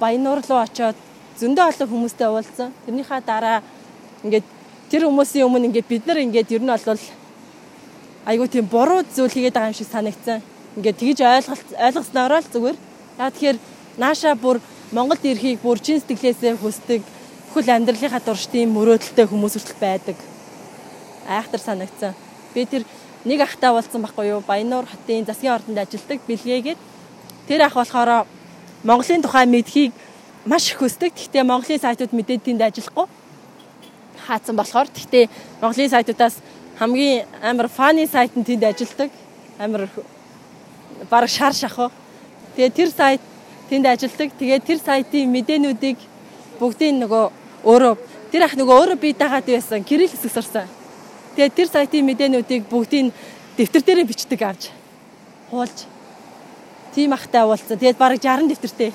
Баянуур 0.00 0.40
руу 0.46 0.62
очиод 0.62 0.96
зөндөө 1.38 1.66
олон 1.70 1.88
хүмүүстэй 1.90 2.28
уулзсан. 2.30 2.70
Тэрнийхаа 2.86 3.20
дараа 3.20 3.62
ингээд 4.24 4.46
тэр 4.90 5.06
хүмүүсийн 5.06 5.46
өмнө 5.46 5.66
ингээд 5.68 5.90
бид 5.90 6.06
нар 6.06 6.18
ингээд 6.22 6.52
ер 6.54 6.62
нь 6.62 6.70
бол 6.70 7.02
айгуу 8.26 8.46
тийм 8.46 8.66
буруу 8.70 9.02
зүйл 9.02 9.34
хийгээд 9.34 9.54
байгаа 9.54 9.72
юм 9.72 9.78
шиг 9.78 9.90
санагдсан. 9.90 10.38
Ингээд 10.76 11.00
тэгж 11.02 11.18
ойлголт 11.26 11.68
ойлгосноор 11.74 12.32
л 12.38 12.52
зүгээр. 12.54 12.76
Яа 13.18 13.30
тэгэхээр 13.30 13.58
нааша 13.98 14.34
бүр 14.34 14.62
Монголд 14.92 15.22
ирэхийг 15.22 15.62
бүр 15.62 15.78
чин 15.78 16.02
сэтгэлээсээ 16.02 16.58
хүсдэг 16.58 17.02
бүхэл 17.54 17.70
амьдралынхаа 17.78 18.22
турш 18.22 18.50
тийм 18.50 18.74
мөрөөдөлтэй 18.74 19.26
хүмүүс 19.30 19.54
хүртэл 19.54 19.78
байдаг. 19.78 20.18
Айхтар 21.30 21.62
санагдсан. 21.62 22.14
Би 22.54 22.66
тэр 22.66 22.82
нэг 23.22 23.40
ахтай 23.46 23.70
болсон 23.70 24.02
байхгүй 24.02 24.34
юу? 24.34 24.42
Баянуур 24.42 24.90
хотын 24.90 25.26
засгийн 25.26 25.54
ордонд 25.54 25.78
ажилладаг 25.78 26.18
бэлгээгээд 26.26 26.80
тэр 27.46 27.60
ах 27.62 27.78
болохоор 27.78 28.26
Монголын 28.82 29.22
тухай 29.22 29.46
мэдхийг 29.46 29.92
маш 30.42 30.74
их 30.74 30.82
хүсдэг. 30.82 31.14
Гэхдээ 31.14 31.46
Монголын 31.46 31.78
сайтууд 31.78 32.10
мэдээд 32.10 32.42
тэнд 32.42 32.62
ажиллахгүй 32.66 33.06
хаацсан 34.26 34.56
болохоор 34.56 34.88
тэгтээ 34.90 35.30
Монголын 35.62 35.90
сайтуудаас 35.90 36.34
хамгийн 36.78 37.26
амар 37.42 37.68
фаны 37.68 38.06
сайт 38.06 38.34
нь 38.38 38.46
тэнд 38.46 38.64
ажилладаг. 38.64 39.10
Амар 39.58 39.86
баг 41.10 41.28
шар 41.28 41.54
шахав. 41.54 41.92
Тэгээ 42.54 42.70
тэр 42.70 42.90
сайт 42.90 43.20
тэнд 43.70 43.86
ажилладаг. 43.86 44.34
Тэгээ 44.34 44.60
тэр 44.66 44.78
сайтын 44.82 45.30
мэдээнүүдийг 45.30 45.98
бүгдийг 46.58 46.94
нөгөө 46.98 47.24
өөрөө 47.64 47.94
тэр 48.34 48.42
ах 48.44 48.54
нөгөө 48.58 48.76
өөрөө 48.82 48.98
бие 48.98 49.14
дагаад 49.14 49.46
байсан. 49.46 49.86
Кирилл 49.86 50.10
хэсэг 50.10 50.34
сурсан. 50.34 50.66
Тэгээ 51.38 51.54
тэр 51.54 51.68
сайтын 51.70 52.04
мэдээнүүдийг 52.10 52.66
бүгдийг 52.66 53.14
дэвтэр 53.54 53.82
дээр 53.86 54.04
бичдэг 54.10 54.42
авч 54.42 54.74
хуулж 55.54 55.86
тийм 56.94 57.14
ахтай 57.14 57.46
уулзсан. 57.46 57.78
Тэгээд 57.78 57.98
баг 58.02 58.18
60 58.18 58.50
дэвтэртэй. 58.50 58.90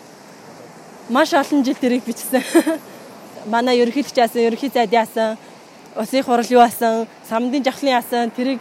Маш 1.10 1.32
олон 1.32 1.64
жил 1.64 1.80
тэрийг 1.80 2.04
бичсэн. 2.04 2.44
манай 3.46 3.80
ерөнхийлөгч 3.82 4.18
яасан, 4.18 4.42
ерөнхий 4.42 4.70
зайд 4.74 4.94
яасан, 4.94 5.38
усын 5.96 6.24
хурал 6.24 6.50
юу 6.50 6.62
яасан, 6.62 7.08
самдын 7.30 7.64
жавхлын 7.64 7.98
яасан 8.02 8.32
тэрийг 8.34 8.60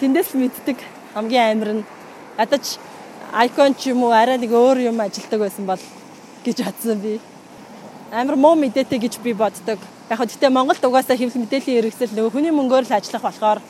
тэндээс 0.00 0.34
л 0.34 0.40
мэддэг 0.44 0.78
хамгийн 1.14 1.56
амар 1.56 1.70
нь. 1.80 1.84
Ядаж 2.38 2.76
айкон 3.32 3.74
ч 3.74 3.90
юм 3.90 4.04
уу 4.04 4.12
арай 4.12 4.38
нэг 4.38 4.52
өөр 4.52 4.90
юм 4.90 5.00
ажилдаг 5.00 5.40
байсан 5.40 5.66
бол 5.66 5.82
гэж 6.44 6.62
бодсон 6.62 6.98
би. 7.00 7.20
Амар 8.12 8.36
муу 8.36 8.54
мэдээтэй 8.54 8.98
гэж 8.98 9.18
би 9.22 9.32
боддог. 9.34 9.78
Яг 10.10 10.18
хөө 10.18 10.30
гэтээ 10.30 10.50
Монголд 10.50 10.84
угаасаа 10.84 11.16
хэвлэл 11.18 11.42
мэдээллийн 11.42 11.82
хэрэгсэл 11.82 12.14
нөгөө 12.14 12.30
хүний 12.30 12.54
мөнгөөр 12.54 12.86
л 12.86 12.96
ажиллах 12.96 13.26
болохоор 13.26 13.60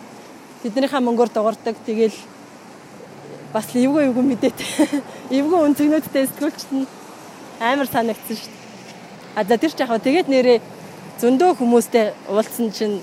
тэднийхээ 0.63 1.01
мөнгөөр 1.01 1.31
дуурдаг. 1.33 1.77
Тэгэл 1.87 2.17
бас 3.53 3.67
эвгүй 3.73 4.13
эвгүй 4.13 4.25
мэдээтэй. 4.37 4.69
Эвгүй 5.41 5.59
үнцгнүүдтэй 5.65 6.29
сэтгүүлчт 6.29 6.71
нь 6.77 6.85
амар 7.61 7.89
санагдсан 7.89 8.37
шүү 8.37 8.53
дээ. 8.53 8.65
А 9.37 9.45
за 9.45 9.57
тэр 9.57 9.73
ч 9.73 9.81
яг 9.81 9.91
тэгээд 9.97 10.29
нэрээ 10.29 10.59
зөндөө 11.21 11.57
хүмүүстэй 11.57 12.13
уулзсан 12.29 12.69
чинь 12.77 13.01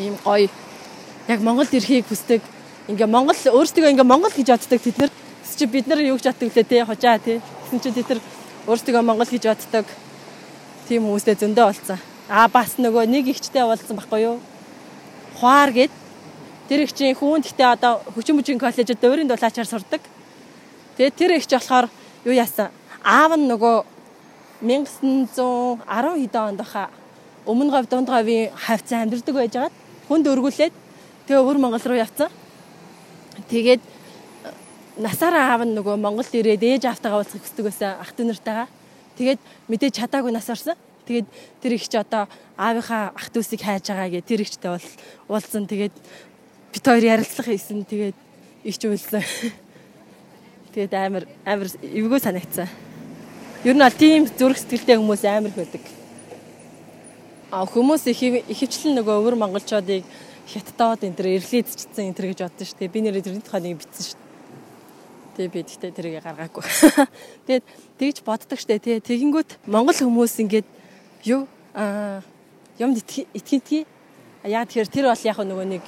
ийм 0.00 0.16
гоё 0.24 0.48
яг 1.28 1.40
Монголд 1.44 1.72
ирэхийг 1.76 2.08
хүсдэг. 2.08 2.40
Ингээ 2.88 3.06
Монгол 3.06 3.36
өөрсдөө 3.36 3.92
ингээ 3.92 4.08
Монгол 4.08 4.32
гэж 4.32 4.48
боддог 4.48 4.80
тэд 4.80 4.96
нар 4.98 5.12
чи 5.56 5.66
бид 5.66 5.86
нар 5.86 6.00
юу 6.00 6.16
гэж 6.16 6.32
боддог 6.32 6.50
лээ 6.56 6.64
те 6.64 6.84
хожаа 6.84 7.18
те 7.18 7.40
гэсэн 7.40 7.80
чи 7.80 7.90
тэд 7.90 8.08
нар 8.08 8.20
өөрсдөө 8.66 9.02
Монгол 9.02 9.26
гэж 9.26 9.44
боддог. 9.48 9.86
Тийм 10.88 11.06
хүмүүстэй 11.06 11.36
зөндөө 11.38 11.64
уулзсан. 11.66 11.98
А 12.28 12.48
бас 12.48 12.78
нөгөө 12.78 13.06
нэг 13.10 13.28
ихчтэй 13.32 13.62
уулзсан 13.62 13.96
байхгүй 13.96 14.20
юу? 14.22 14.36
Хуаар 15.38 15.70
гэд 15.72 15.92
тэр 16.68 16.86
их 16.86 16.92
чинь 16.94 17.14
хүүн 17.18 17.42
гэхдээ 17.42 17.68
одоо 17.74 18.00
хүчин 18.14 18.38
бүжгийн 18.38 18.62
коллежид 18.62 19.02
өөрийн 19.02 19.28
дулаачаар 19.28 19.66
сурдаг. 19.66 20.00
Тэгээд 20.96 21.16
тэр 21.18 21.30
ихч 21.36 21.50
болохоор 21.50 21.90
юу 22.24 22.34
яасан? 22.34 22.70
Аав 23.02 23.34
нь 23.36 23.50
нөгөө 23.50 23.76
1910 24.62 25.82
хэд 26.22 26.34
онд 26.38 26.58
баха 26.62 26.88
өмнө 27.46 27.70
говь 27.74 27.88
дунд 27.90 28.08
говийн 28.08 28.54
хавцан 28.54 29.02
амьдардаг 29.02 29.34
байжгаад 29.34 29.74
хүнд 30.06 30.30
өргүүлээд 30.30 30.74
тэгээ 31.26 31.42
өвөр 31.42 31.58
Монгол 31.58 31.82
руу 31.82 31.98
явцсан. 31.98 32.30
Тэгээд 33.50 33.82
насаараа 34.98 35.56
аав 35.56 35.64
нь 35.64 35.72
нөгөө 35.72 35.96
Монголд 35.96 36.32
ирээд 36.36 36.62
ээж 36.62 36.84
автагаа 36.84 37.24
уулзах 37.24 37.40
хүсдэг 37.40 37.64
байсан 37.64 37.96
ах 37.96 38.12
дүү 38.12 38.28
нартайгаа. 38.28 38.68
Тэгээд 39.16 39.40
мэдээж 39.68 39.94
чадаагүй 40.04 40.32
нас 40.32 40.48
орсон. 40.52 40.76
Тэгээд 41.08 41.26
тэр 41.64 41.72
их 41.72 41.88
ч 41.88 41.96
одоо 41.96 42.28
аавынхаа 42.60 43.16
ах 43.16 43.28
дүүсийг 43.32 43.64
хайж 43.64 43.88
байгаа 43.88 44.08
гэ 44.12 44.20
тэр 44.20 44.44
ихтэй 44.44 44.68
бол 44.68 44.88
уулзсан. 45.32 45.64
Тэгээд 45.64 45.94
бит 46.76 46.84
хоёр 46.84 47.04
ярилцлах 47.08 47.48
хийсэн. 47.48 47.88
Тэгээд 47.88 48.18
их 48.68 48.76
ч 48.76 48.82
үйлсэн. 48.84 49.24
Тэгээд 50.76 50.92
амар 50.92 51.24
амар 51.48 51.68
эвгүй 51.80 52.20
санагдсан. 52.20 52.68
Ер 53.64 53.76
нь 53.76 53.80
бол 53.80 53.96
тийм 53.96 54.28
зүрх 54.28 54.60
сэтгэлтэй 54.60 55.00
хүмүүс 55.00 55.24
амар 55.24 55.56
хөдөг. 55.56 55.84
А 57.48 57.64
хүмүүс 57.64 58.08
их 58.12 58.20
ихэвчлэн 58.48 58.96
нөгөө 59.00 59.14
өвөр 59.24 59.36
монголчуудыг 59.40 60.04
хятадод 60.48 61.04
энэ 61.04 61.16
төр 61.16 61.28
ирлээдчихсэн 61.36 62.12
энэ 62.12 62.16
төр 62.16 62.26
гэж 62.32 62.40
бодсон 62.44 62.66
шүү 62.68 62.78
дээ. 62.80 62.92
Би 62.92 63.00
нэр 63.04 63.20
тэрний 63.20 63.44
тухай 63.44 63.60
нэг 63.60 63.76
бичсэн 63.80 64.04
шүү 64.08 64.21
Тэгээ 65.36 65.52
би 65.52 65.60
тэгтээ 65.64 65.92
тэрийг 65.96 66.22
гаргаагүй. 66.22 66.64
Тэгээд 67.48 67.64
тэгж 67.96 68.16
боддог 68.20 68.58
штэ 68.60 68.76
тий. 68.76 69.00
Тэгэнгүүт 69.00 69.64
монгол 69.64 69.96
хүмүүс 69.96 70.36
ингээд 70.44 70.68
юу 71.24 71.48
аа 71.72 72.20
юмд 72.76 73.00
итгэдэгий. 73.00 73.88
Яа 74.44 74.68
тэгэхээр 74.68 74.92
тэр 74.92 75.06
бол 75.08 75.24
яг 75.24 75.38
нөгөө 75.40 75.66
нэг 75.72 75.82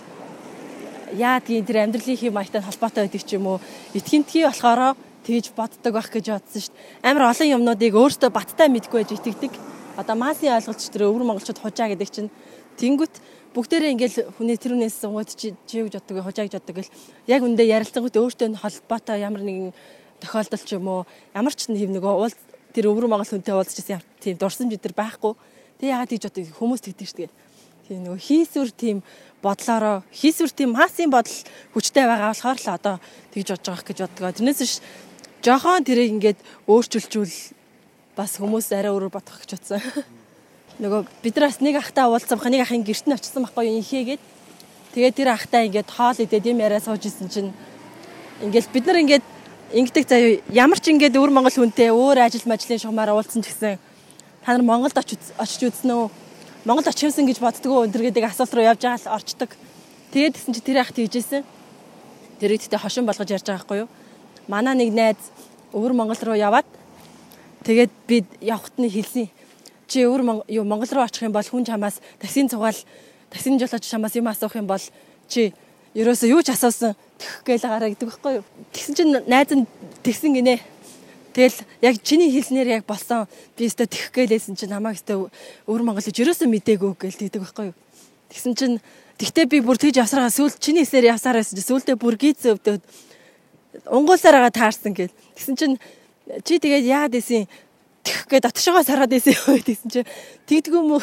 яа 1.20 1.40
тийм 1.44 1.64
тэр 1.66 1.84
амьдралын 1.84 2.16
хэм 2.16 2.32
маягтай 2.32 2.64
холбоотой 2.64 3.04
байдаг 3.04 3.22
ч 3.24 3.36
юм 3.36 3.46
уу. 3.52 3.58
Итгэдэгий 3.92 4.48
болохоор 4.48 4.96
тэгж 5.24 5.52
боддог 5.52 5.92
байх 5.92 6.08
гэж 6.08 6.26
бодсон 6.32 6.72
дээ. 6.72 7.04
Амар 7.04 7.32
олон 7.32 7.52
юмнуудыг 7.60 7.92
өөртөө 7.92 8.30
баттай 8.32 8.68
мэдгүй 8.72 9.04
байж 9.04 9.12
итгэдэг. 9.12 9.73
Одоо 9.94 10.16
масын 10.18 10.50
ойлголт 10.50 10.82
тэр 10.90 11.06
өвөр 11.06 11.22
монголчууд 11.22 11.62
хужаа 11.62 11.86
гэдэг 11.86 12.10
чинь 12.10 12.30
тэнгүүт 12.82 13.14
бүгдээрээ 13.54 13.94
ингээл 13.94 14.16
хүний 14.34 14.58
тэр 14.58 14.74
үнээс 14.74 15.06
сунгууд 15.06 15.30
чи 15.30 15.54
чи 15.70 15.86
гэж 15.86 16.02
боддог 16.02 16.26
хужаа 16.26 16.44
гэж 16.50 16.54
боддог 16.58 16.74
гэл 16.82 16.94
яг 17.30 17.40
үндэ 17.46 17.62
ярилцсангууд 17.62 18.18
өөртөө 18.18 18.48
нь 18.50 18.58
холбоотой 18.58 19.22
ямар 19.22 19.46
нэгэн 19.46 19.70
тохиолдол 20.18 20.62
ч 20.66 20.70
юм 20.74 20.86
уу 20.90 21.00
ямар 21.30 21.54
ч 21.54 21.70
нэг 21.70 21.86
нэг 21.86 22.02
уул 22.02 22.34
тэр 22.74 22.90
өвөр 22.90 23.06
монгол 23.06 23.30
хүнтэй 23.30 23.54
уулзчихсан 23.54 24.02
тийм 24.18 24.34
дурсамж 24.34 24.74
өдр 24.74 24.98
байхгүй. 24.98 25.38
Тэг 25.78 25.86
яагаад 25.94 26.10
тийж 26.10 26.26
боддог 26.26 26.50
хүмүүс 26.58 26.82
тэгдэг 26.82 27.06
шүү 27.06 27.18
дээ. 27.22 27.30
Тийм 27.86 28.00
нөгөө 28.02 28.18
хийсвэр 28.18 28.70
тийм 28.74 28.98
бодлороо 29.38 30.02
хийсвэр 30.10 30.50
тийм 30.50 30.74
масын 30.74 31.14
бодол 31.14 31.38
хүчтэй 31.70 32.02
байгаа 32.10 32.34
болохоор 32.34 32.58
л 32.58 32.74
одоо 32.74 32.94
тэгж 33.30 33.48
бодож 33.54 33.66
байгаа 33.70 33.86
гэж 33.86 33.98
боддог. 34.02 34.34
Тэрнээс 34.34 34.58
биш 34.58 34.74
жохон 35.46 35.86
тэрийг 35.86 36.10
ингээд 36.18 36.38
өөрчилжүүл 36.66 37.62
бас 38.16 38.38
хүмүүс 38.38 38.70
арай 38.72 38.92
өөрөөр 38.94 39.12
бодох 39.12 39.42
гэж 39.42 39.50
бодсон. 39.58 39.82
Нөгөө 40.82 41.06
бид 41.22 41.36
нар 41.36 41.50
бас 41.50 41.60
нэг 41.60 41.76
ахтаа 41.78 42.10
уулзсан 42.10 42.38
баха 42.38 42.50
нэг 42.50 42.64
ахын 42.66 42.82
гэрт 42.86 43.06
нь 43.06 43.14
очсон 43.14 43.44
байхгүй 43.46 43.70
инхээгээд. 43.78 44.22
Тэгээд 44.94 45.14
тэр 45.18 45.28
ахтаа 45.34 45.66
ингээд 45.66 45.90
хоол 45.90 46.18
идээд 46.18 46.50
юм 46.50 46.62
яриа 46.62 46.80
сууж 46.80 47.06
исэн 47.06 47.28
чинь 47.28 47.50
ингээд 48.42 48.70
бид 48.70 48.84
нар 48.86 48.98
ингээд 49.02 49.24
ингэдэг 49.74 50.04
заяа 50.06 50.42
ямар 50.50 50.78
ч 50.78 50.90
ингээд 50.94 51.18
өвөр 51.18 51.34
Монгол 51.34 51.54
хүнтэй 51.54 51.90
өөр 51.90 52.26
ажил 52.26 52.46
мажлын 52.46 52.78
шугамаар 52.78 53.14
уулзсан 53.14 53.42
ч 53.42 53.50
гэсэн 53.50 53.78
та 54.46 54.54
нар 54.54 54.62
Монголд 54.62 54.94
очиж 54.94 55.60
үзсэн 55.62 55.90
үү? 55.90 56.10
Монголд 56.64 56.90
очивсан 56.90 57.26
гэж 57.26 57.38
боддгоо 57.42 57.86
өндөр 57.86 58.10
гэдэг 58.10 58.30
асуулт 58.30 58.54
руу 58.54 58.66
явж 58.66 58.82
байгаа 58.82 59.02
л 59.02 59.14
орчдөг. 59.18 59.50
Тэгээд 60.14 60.34
гэсэн 60.38 60.54
чи 60.54 60.62
тэр 60.62 60.82
ах 60.82 60.94
тийжсэн. 60.94 61.42
Тэр 62.38 62.50
ихтэй 62.54 62.78
хошин 62.78 63.06
болгож 63.06 63.30
ярьж 63.30 63.46
байгаа 63.46 63.62
байхгүй 63.62 63.78
юу? 63.84 63.90
манай 64.48 64.74
нэг 64.76 64.92
найз 64.92 65.20
өвөр 65.72 65.92
Монгол 65.96 66.20
руу 66.20 66.36
яваад 66.36 66.66
тэгээд 67.64 67.92
би 68.06 68.24
явхад 68.40 68.76
нь 68.78 68.92
хэлсэн. 68.92 69.28
Чи 69.88 70.04
өвөр 70.04 70.44
юу 70.48 70.64
Монгол 70.64 70.88
руу 70.92 71.04
очих 71.04 71.24
юм 71.24 71.32
бол 71.32 71.44
хүн 71.44 71.64
чамаас 71.64 72.00
таксийн 72.20 72.48
цугаал 72.48 72.76
таксийн 73.32 73.58
жолооч 73.58 73.84
чамаас 73.84 74.14
юм 74.16 74.28
асуух 74.28 74.56
юм 74.56 74.68
бол 74.68 74.80
чи 75.28 75.52
ерөөсөө 75.94 76.28
юу 76.28 76.42
ч 76.42 76.52
асуусан 76.52 76.94
тэгэх 77.18 77.42
гээл 77.44 77.68
гараа 77.68 77.88
гэдэг 77.88 78.08
байхгүй 78.08 78.32
юу. 78.40 78.44
Тэгсэн 78.72 78.94
чинь 78.94 79.12
найз 79.26 79.50
нь 79.54 79.66
тэгсэн 80.02 80.34
гинэ. 80.34 80.60
Тэгэл 81.34 81.58
яг 81.82 81.94
чиний 82.02 82.30
хэлснээр 82.30 82.82
яг 82.82 82.84
болсон. 82.86 83.26
Би 83.56 83.66
өстө 83.66 83.86
тэгэх 83.86 84.14
гэлээсэн 84.14 84.54
чинь 84.54 84.70
намайг 84.70 84.98
өстө 84.98 85.30
өвөр 85.66 85.82
Монгол 85.82 86.04
гэж 86.04 86.18
ерөөсөө 86.20 86.48
мдээгүй 86.50 86.92
гээл 86.98 87.20
тэгдэг 87.26 87.42
байхгүй 87.42 87.64
юу. 87.70 87.76
Тэгсэн 88.30 88.54
чинь 88.54 88.76
тэгтээ 89.18 89.46
би 89.50 89.58
бүр 89.62 89.78
тэгж 89.78 90.02
явсараа 90.02 90.30
сүүл 90.30 90.54
чиний 90.58 90.82
хэлснээр 90.82 91.14
явсараа 91.14 91.42
байсан 91.42 91.58
чинь 91.58 91.68
сүүлдээ 91.70 91.96
бүр 91.98 92.14
гизээ 92.18 92.54
өвдөд 92.54 92.82
унгуулсараа 93.86 94.50
таарсан 94.50 94.94
гээл. 94.94 95.14
Тэгсэн 95.38 95.54
чинь 95.58 95.74
чи 96.44 96.58
тэгээд 96.60 96.84
яагаад 96.88 97.14
исэн 97.20 97.44
тэгэх 98.04 98.24
гээ 98.30 98.40
дотшоогоо 98.44 98.84
сараад 98.84 99.12
исэн 99.12 99.36
юу 99.48 99.60
гэсэн 99.60 99.90
чи 99.90 100.00
тэгдэггүй 100.48 100.82
мүү 100.84 101.00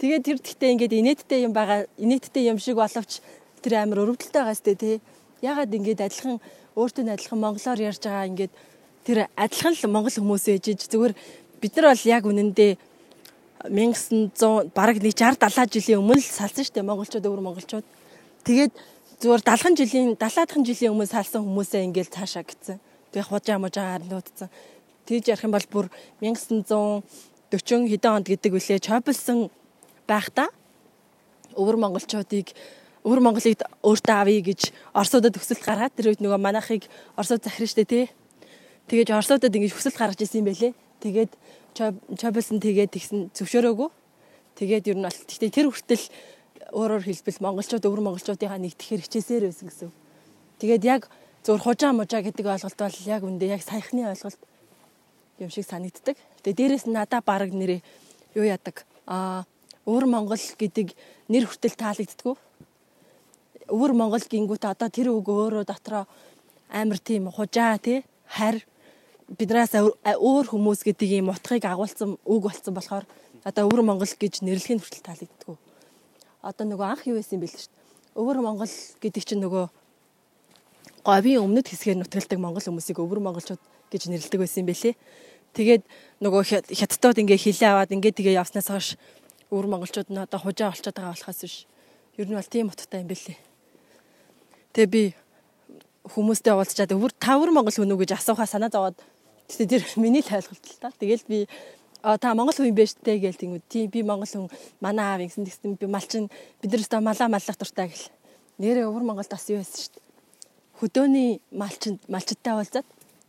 Тэгээд 0.00 0.24
тэр 0.24 0.38
тэгтээ 0.40 0.72
ингээд 0.72 0.96
инээдтэй 0.96 1.44
юм 1.44 1.52
байгаа 1.52 1.84
инээдтэй 2.00 2.48
юм 2.48 2.56
шиг 2.56 2.80
боловч 2.80 3.20
тэр 3.60 3.84
амар 3.84 4.08
өрөвдөлтэй 4.08 4.40
байгаа 4.40 4.56
сте 4.56 4.72
тий. 4.72 4.96
Ягаад 5.44 5.76
ингээд 5.76 6.00
адилхан 6.00 6.40
өөртөө 6.72 7.04
адилхан 7.04 7.36
монголоор 7.36 7.80
ярьж 7.84 8.00
байгаа 8.00 8.24
ингээд 8.32 8.52
тэр 9.04 9.28
адилхан 9.36 9.76
л 9.76 9.92
монгол 9.92 10.16
хүмүүс 10.16 10.44
ээжиж 10.56 10.88
зүгээр 10.88 11.12
бид 11.60 11.72
нар 11.76 11.92
бол 11.92 12.04
яг 12.08 12.24
үнэндээ 12.24 12.72
1900 13.68 14.72
бараг 14.72 14.96
60 15.04 15.36
70 15.36 15.68
жилийн 15.68 16.00
өмнө 16.00 16.16
л 16.16 16.24
салсан 16.24 16.64
штэ 16.64 16.80
монголчууд 16.80 17.28
өвөр 17.28 17.44
монголчууд. 17.44 17.84
Тэгээд 18.48 18.72
зүгээр 19.20 19.42
70 19.44 19.76
жилийн 19.84 20.08
70 20.16 20.64
жилийн 20.64 20.96
өмнө 20.96 21.12
салсан 21.12 21.44
хүмүүсээ 21.44 21.84
ингээд 21.92 22.08
цаашаа 22.08 22.40
гисэн. 22.40 22.80
Тэгээ 23.12 23.28
хужаа 23.28 23.58
можаа 23.58 23.98
харнуудсан. 23.98 24.48
Тэгж 25.06 25.24
ярих 25.30 25.44
юм 25.44 25.54
бол 25.54 25.66
бүр 25.70 25.86
1940 26.22 27.90
хэдэн 27.90 28.14
онд 28.14 28.26
гэдэг 28.30 28.52
үлээ 28.54 28.78
чоблсон 28.78 29.50
байхдаа 30.06 30.48
өвөр 31.58 31.76
монголчуудыг 31.78 32.54
өвөр 33.04 33.20
Монголыг 33.24 33.64
өөртөө 33.80 34.16
авъя 34.16 34.42
гэж 34.44 34.76
Оросуудад 34.92 35.32
төсөлт 35.32 35.64
гаргаад 35.64 35.96
тэр 35.96 36.12
үед 36.12 36.20
нөгөө 36.20 36.36
манайхыг 36.36 36.84
Оросууд 37.16 37.40
захирна 37.40 37.72
штэ 37.72 37.88
тий. 37.88 38.04
Тэгээд 38.92 39.16
Оросуудад 39.16 39.56
ингэж 39.56 39.72
хүсэлт 39.72 39.96
гаргаж 39.96 40.20
ирсэн 40.20 40.44
юм 40.44 40.52
байлээ. 40.52 40.72
Тэгээд 41.00 41.32
Чобелсон 42.20 42.60
тэгээд 42.60 42.92
тэгсэн 42.92 43.32
зөвшөөрөөгүй. 43.32 43.88
Тэгээд 44.60 44.88
ер 44.92 44.96
нь 45.00 45.06
бол 45.08 45.16
гэхдээ 45.16 45.48
тэр 45.48 45.72
хүртэл 45.72 46.04
өөрөөр 46.76 47.04
хэлбэл 47.08 47.40
монголчууд 47.40 47.88
өвөр 47.88 48.02
монголчуудынхаа 48.04 48.60
нэгтгэхэр 48.60 49.00
хичээсээр 49.00 49.48
байсан 49.48 49.66
гэсэн. 49.72 49.90
Тэгээд 50.60 50.82
яг 50.84 51.08
зөвхөн 51.44 51.64
хужаа 51.64 51.92
мужаа 51.96 52.20
гэдэг 52.20 52.46
ойлголт 52.46 52.76
бол 52.76 52.98
яг 53.08 53.22
үндэ 53.24 53.46
яг 53.48 53.62
саяхны 53.64 54.04
ойлголт 54.04 54.40
юм 55.40 55.48
шиг 55.48 55.64
санагддаг. 55.64 56.16
Тэгээд 56.44 56.58
дээрэс 56.58 56.84
нь 56.86 56.92
надаа 56.92 57.24
баг 57.24 57.48
нэрээ 57.48 57.80
юу 58.36 58.44
яадаг. 58.44 58.84
Аа 59.08 59.48
өвөр 59.88 60.04
Монгол 60.04 60.36
гэдэг 60.36 60.92
нэр 61.32 61.48
хүртэл 61.48 61.80
таалагддггүй. 61.80 62.36
Өвөр 63.72 63.92
Монгол 63.96 64.20
гингүүт 64.20 64.64
одоо 64.68 64.88
тэр 64.92 65.08
үг 65.16 65.26
өөрөө 65.28 65.64
дотроо 65.64 66.04
амар 66.68 67.00
тийм 67.00 67.32
хужаа 67.32 67.80
тий 67.80 68.04
харь 68.28 68.60
биднээс 69.32 69.74
өөр 70.04 70.46
хүмүүс 70.52 70.84
гэдэг 70.84 71.08
ийм 71.08 71.32
утгыг 71.32 71.64
агуулсан 71.64 72.20
үг 72.20 72.42
болсон 72.44 72.74
болохоор 72.76 73.04
одоо 73.48 73.64
өвөр 73.64 73.80
Монгол 73.80 74.12
гэж 74.12 74.44
нэрлэхийн 74.44 74.82
хүртэл 74.82 75.06
таалагддггүй. 75.08 75.56
Одоо 76.44 76.64
нөгөө 76.68 76.86
анх 76.86 77.08
юу 77.08 77.16
байсан 77.16 77.40
юм 77.40 77.42
бэл 77.48 77.56
шүү 77.56 77.72
дээ. 77.72 77.80
Өвөр 78.20 78.38
Монгол 78.44 78.74
гэдэг 79.00 79.22
чинь 79.24 79.40
нөгөө 79.40 79.64
говийн 81.04 81.44
өмнөд 81.44 81.66
хэсгээр 81.68 81.98
нутгалдаг 82.00 82.38
монгол 82.38 82.64
хүмүүсийг 82.64 82.98
өвөр 83.00 83.20
монголчууд 83.24 83.62
гэж 83.90 84.02
нэрлэдэг 84.08 84.40
байсан 84.40 84.62
юм 84.62 84.68
бэлээ. 84.70 84.94
Тэгээд 85.56 85.82
нөгөө 86.22 86.42
хятадууд 86.70 87.18
ингээ 87.24 87.40
хилээ 87.40 87.70
аваад 87.74 87.90
ингээ 87.90 88.14
тэгээ 88.14 88.38
явснаас 88.38 88.68
хойш 88.70 88.88
өвөр 89.50 89.66
монголчууд 89.66 90.08
нь 90.12 90.22
одоо 90.22 90.38
хужаа 90.38 90.70
олцоод 90.70 90.94
байгаа 90.94 91.14
болохоос 91.16 91.40
биш. 91.42 91.56
Ер 92.14 92.28
нь 92.30 92.38
бол 92.38 92.46
тийм 92.46 92.70
утгатай 92.70 93.02
юм 93.02 93.10
бэлээ. 93.10 93.38
Тэгээ 94.76 94.94
би 94.94 95.02
хүмүүстэй 96.06 96.54
уулзчаад 96.54 96.94
өвөр 96.94 97.12
та 97.18 97.34
өвөр 97.34 97.50
монгол 97.50 97.74
хүн 97.74 97.90
үү 97.90 98.02
гэж 98.06 98.14
асуухаа 98.14 98.46
санаа 98.46 98.70
зовоод 98.70 98.98
тэгтээ 99.50 99.66
тэр 99.66 99.82
миний 99.98 100.22
л 100.22 100.30
ойлголт 100.30 100.64
л 100.64 100.78
та. 100.78 100.94
Тэгэл 100.94 101.26
би 101.26 101.38
а 102.02 102.16
та 102.16 102.34
монгол 102.38 102.54
хүн 102.54 102.70
биш 102.70 102.94
дээ 103.02 103.18
гээл 103.18 103.40
тийм 103.40 103.52
үү. 103.58 103.62
Тийм 103.66 103.90
би 103.90 104.00
монгол 104.06 104.30
хүн 104.30 104.46
манай 104.78 105.18
аав 105.18 105.20
ингэсэн 105.26 105.44
тэгсэн 105.44 105.74
би 105.74 105.86
малчин 105.90 106.30
бид 106.62 106.70
нар 106.70 106.80
өстө 106.80 107.02
малаа 107.02 107.28
маллах 107.28 107.58
дуртай 107.58 107.90
гэл. 107.90 108.08
Нэрээ 108.62 108.86
өвөр 108.86 109.04
монголд 109.04 109.28
бас 109.28 109.50
юу 109.50 109.58
байсан 109.58 109.78
шүү 109.82 109.92
дээ. 109.98 110.09
Хөдөөний 110.80 111.40
малчин 111.52 112.00
малчтай 112.08 112.56
уулзаад 112.56 112.86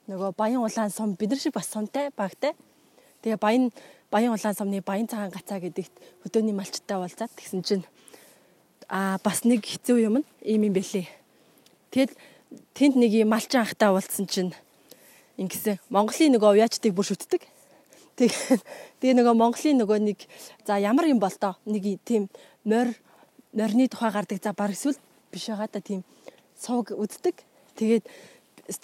нөгөө 0.08 0.34
баян 0.40 0.64
улаан 0.64 0.90
сум 0.90 1.16
бид 1.20 1.36
нар 1.36 1.40
шиг 1.40 1.54
бас 1.54 1.68
сумтай 1.68 2.10
багтай. 2.16 2.56
Тэгээ 3.22 3.38
баян 3.38 3.72
Баян 4.12 4.34
улаан 4.34 4.56
сумны 4.56 4.82
Баян 4.82 5.08
цагаан 5.08 5.32
гацаа 5.32 5.64
гэдэгт 5.64 5.96
хөдөөний 6.28 6.52
малчтай 6.52 7.00
уулзаад 7.00 7.32
тэгсэн 7.32 7.64
чинь 7.64 7.86
аа 8.92 9.16
бас 9.24 9.48
нэг 9.48 9.64
хэцүү 9.64 10.04
юм 10.04 10.28
ийм 10.44 10.68
юм 10.68 10.74
бэлээ. 10.76 11.08
Тэгэд 11.96 12.12
тэнд 12.76 12.96
нэг 13.00 13.12
юм 13.16 13.32
малчин 13.32 13.64
анхтай 13.64 13.88
уулзсан 13.88 14.28
чинь 14.28 14.52
ингэсэн 15.40 15.80
Монголын 15.88 16.36
нөгөө 16.36 16.60
уяачдыг 16.60 16.92
бүр 16.92 17.08
шүтдэг. 17.08 17.48
Тэгээ 18.20 18.60
тэгээ 19.00 19.16
нөгөө 19.16 19.36
Монголын 19.40 19.80
нөгөө 19.80 20.00
нэг 20.04 20.20
за 20.68 20.76
ямар 20.76 21.08
юм 21.08 21.24
бол 21.24 21.32
тоо 21.32 21.56
нэг 21.64 22.04
тийм 22.04 22.28
морь 22.68 22.92
морины 23.56 23.88
тухай 23.88 24.12
гардаг 24.12 24.44
за 24.44 24.52
баг 24.52 24.76
эсвэл 24.76 25.00
биш 25.32 25.48
байгаа 25.48 25.72
да 25.72 25.80
тийм 25.80 26.04
сувг 26.62 26.93
үздэг. 26.93 27.41
Тэгээд 27.76 28.06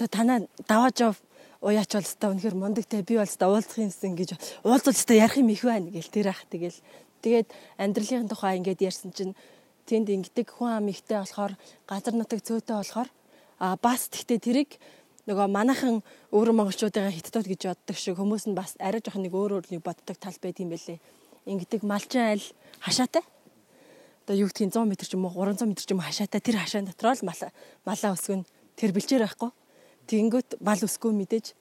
танаа 0.09 0.49
давааж 0.65 0.97
ав 1.13 1.15
уяач 1.61 1.93
бол 1.93 2.05
өстой 2.05 2.29
үнэхэр 2.33 2.55
мундаг 2.57 2.85
те 2.89 3.01
би 3.01 3.17
бол 3.17 3.25
өстой 3.25 3.49
уулзах 3.49 3.77
юмсан 3.77 4.17
гэж 4.17 4.33
уулзвал 4.65 4.93
өстой 4.93 5.17
ярих 5.21 5.37
юм 5.37 5.49
их 5.49 5.63
байна 5.63 5.89
гэл 5.89 6.09
тэр 6.13 6.27
ах 6.33 6.41
тэгэл 6.49 6.77
тэгээд 7.21 7.47
амьдралын 7.77 8.29
тухай 8.29 8.57
ингээд 8.57 8.85
ярьсан 8.85 9.11
чинь 9.13 9.33
тэнд 9.89 10.09
ингэдэг 10.09 10.53
хүн 10.53 10.77
ам 10.77 10.91
ихтэй 10.93 11.17
болохоор 11.17 11.53
газар 11.89 12.13
нутаг 12.13 12.45
цөөтэй 12.45 12.77
болохоор 12.77 13.09
а 13.57 13.77
бас 13.81 14.09
тэгтээ 14.13 14.37
тэрийг 14.37 14.71
нөгөө 15.27 15.47
манайхан 15.49 15.99
өвөр 16.31 16.53
монголчуудын 16.55 17.11
хиттууд 17.11 17.47
гэж 17.49 17.61
боддог 17.67 17.97
шиг 17.97 18.15
хүмүүс 18.15 18.47
нь 18.47 18.55
бас 18.55 18.77
арай 18.77 19.01
жоох 19.01 19.17
нэг 19.17 19.33
өөр 19.33 19.59
өөр 19.59 19.65
нэг 19.73 19.81
боддог 19.83 20.15
тал 20.15 20.37
байт 20.39 20.61
юм 20.63 20.71
байлээ. 20.71 21.01
Ингэдэг 21.43 21.81
малчин 21.83 22.37
айл 22.37 22.45
хашаатай. 22.79 23.23
Одоо 24.27 24.43
юу 24.43 24.51
гэдгийг 24.51 24.75
100 24.75 24.83
м 24.83 24.91
ч 24.91 25.15
юм 25.15 25.23
уу 25.23 25.31
300 25.39 25.63
м 25.63 25.71
ч 25.71 25.87
юм 25.87 26.03
уу 26.03 26.07
хашаатай 26.11 26.43
тэр 26.43 26.59
хашаан 26.59 26.83
дотроо 26.83 27.15
л 27.15 27.23
малаа 27.23 28.11
өсгөн 28.11 28.43
тэр 28.75 28.91
бэлчээр 28.91 29.23
байхгүй. 29.23 29.55
Тэнгүүт 30.11 30.59
мал 30.59 30.83
өсгөө 30.83 31.15
мэдээж. 31.15 31.55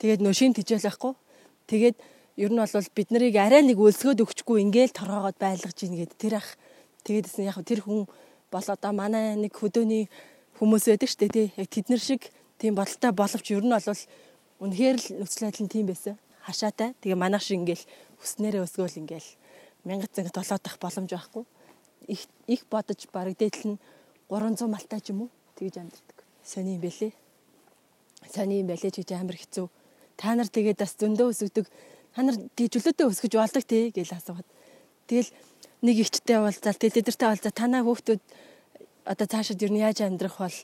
Тэгээд 0.00 0.24
нөө 0.24 0.32
шин 0.32 0.56
тижэл 0.56 0.80
байхгүй. 0.80 1.12
Тэгээд 1.68 1.96
ер 2.40 2.50
нь 2.52 2.56
бол 2.56 2.88
бид 2.96 3.08
нарыг 3.12 3.36
арай 3.36 3.60
нэг 3.68 3.76
өлсгөөд 3.76 4.24
өгчгүй 4.24 4.64
ингээл 4.64 4.96
торгоогоод 4.96 5.36
байлгаж 5.36 5.76
ийн 5.84 5.92
гэд 6.00 6.16
тэр 6.16 6.40
ах 6.40 6.56
тэгээдсэн 7.04 7.52
яг 7.52 7.60
тэр 7.60 7.84
хүн 7.84 8.08
бол 8.48 8.64
одоо 8.64 8.92
манай 8.96 9.36
нэг 9.36 9.52
хөдөөний 9.52 10.08
хүмүүс 10.56 10.88
байдаг 10.88 11.12
штэ 11.12 11.28
тий. 11.28 11.52
Яг 11.60 11.68
тэднэр 11.68 12.00
шиг 12.00 12.32
тийм 12.56 12.80
бодолтой 12.80 13.12
боловч 13.12 13.52
ер 13.52 13.60
нь 13.60 13.76
бол 13.76 14.00
үнэхээр 14.64 14.96
л 14.96 15.06
нөхцөл 15.20 15.52
байдал 15.52 15.64
нь 15.68 15.72
тийм 15.72 15.84
байсан. 15.84 16.16
Хашаатай. 16.48 16.96
Тэгээ 17.04 17.20
манайх 17.20 17.44
шиг 17.44 17.60
ингээл 17.60 17.84
хүснээрээ 18.24 18.64
өсгөөл 18.64 19.04
ингээл 19.04 19.28
мянган 19.84 20.08
цанг 20.08 20.32
толоод 20.32 20.64
тах 20.64 20.80
боломж 20.80 21.12
байхгүй. 21.12 21.44
Их 22.06 22.26
их 22.46 22.66
бодож 22.70 23.06
бараг 23.12 23.36
дээдл 23.36 23.76
нь 23.76 23.78
300 24.30 24.66
малтай 24.66 25.00
ч 25.00 25.10
юм 25.10 25.26
уу 25.26 25.30
тэгж 25.58 25.82
амьддаг. 25.82 26.16
Сони 26.44 26.76
юм 26.76 26.82
бэлээ 26.82 27.12
сони 28.30 28.60
юм 28.60 28.68
байлээ 28.70 28.90
ч 28.90 29.02
гэж 29.02 29.10
амар 29.14 29.36
хэцүү. 29.36 29.66
Та 30.16 30.34
нар 30.34 30.48
тэгээд 30.48 30.80
бас 30.80 30.96
зөндөө 30.96 31.30
өсгдөг. 31.30 31.66
Та 32.14 32.22
нар 32.22 32.36
чөлөөтэй 32.56 33.06
өсгөж 33.06 33.32
болдог 33.36 33.64
тий 33.64 33.92
гэж 33.92 34.16
асууад. 34.16 34.46
Тэгэл 35.06 35.30
нэг 35.82 35.96
ихчтэй 36.00 36.38
уулзаал 36.40 36.78
тэгээд 36.80 37.00
эдэртэй 37.04 37.28
уулзаа 37.28 37.52
танаа 37.52 37.82
хүүхдүүд 37.84 38.22
одоо 39.06 39.26
цаашид 39.26 39.62
юу 39.62 39.76
яаж 39.76 40.02
амьдрах 40.02 40.40
бол 40.40 40.58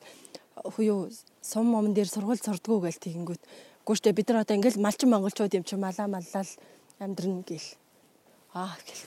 юу 0.80 1.10
сум 1.42 1.66
момон 1.70 1.94
дээр 1.94 2.08
сургууль 2.08 2.40
сурдгуу 2.40 2.82
гээл 2.82 2.98
тэгэнгүүт 2.98 3.42
гүйштэй 3.86 4.12
бид 4.16 4.28
нар 4.30 4.42
одоо 4.42 4.56
ингээл 4.56 4.82
малчин 4.82 5.10
монголчууд 5.12 5.54
юм 5.54 5.64
чи 5.64 5.76
малаа 5.76 6.08
маллал 6.08 6.50
амьдрна 6.98 7.44
гэл 7.46 7.68
аа 8.54 8.74
гэл 8.82 9.02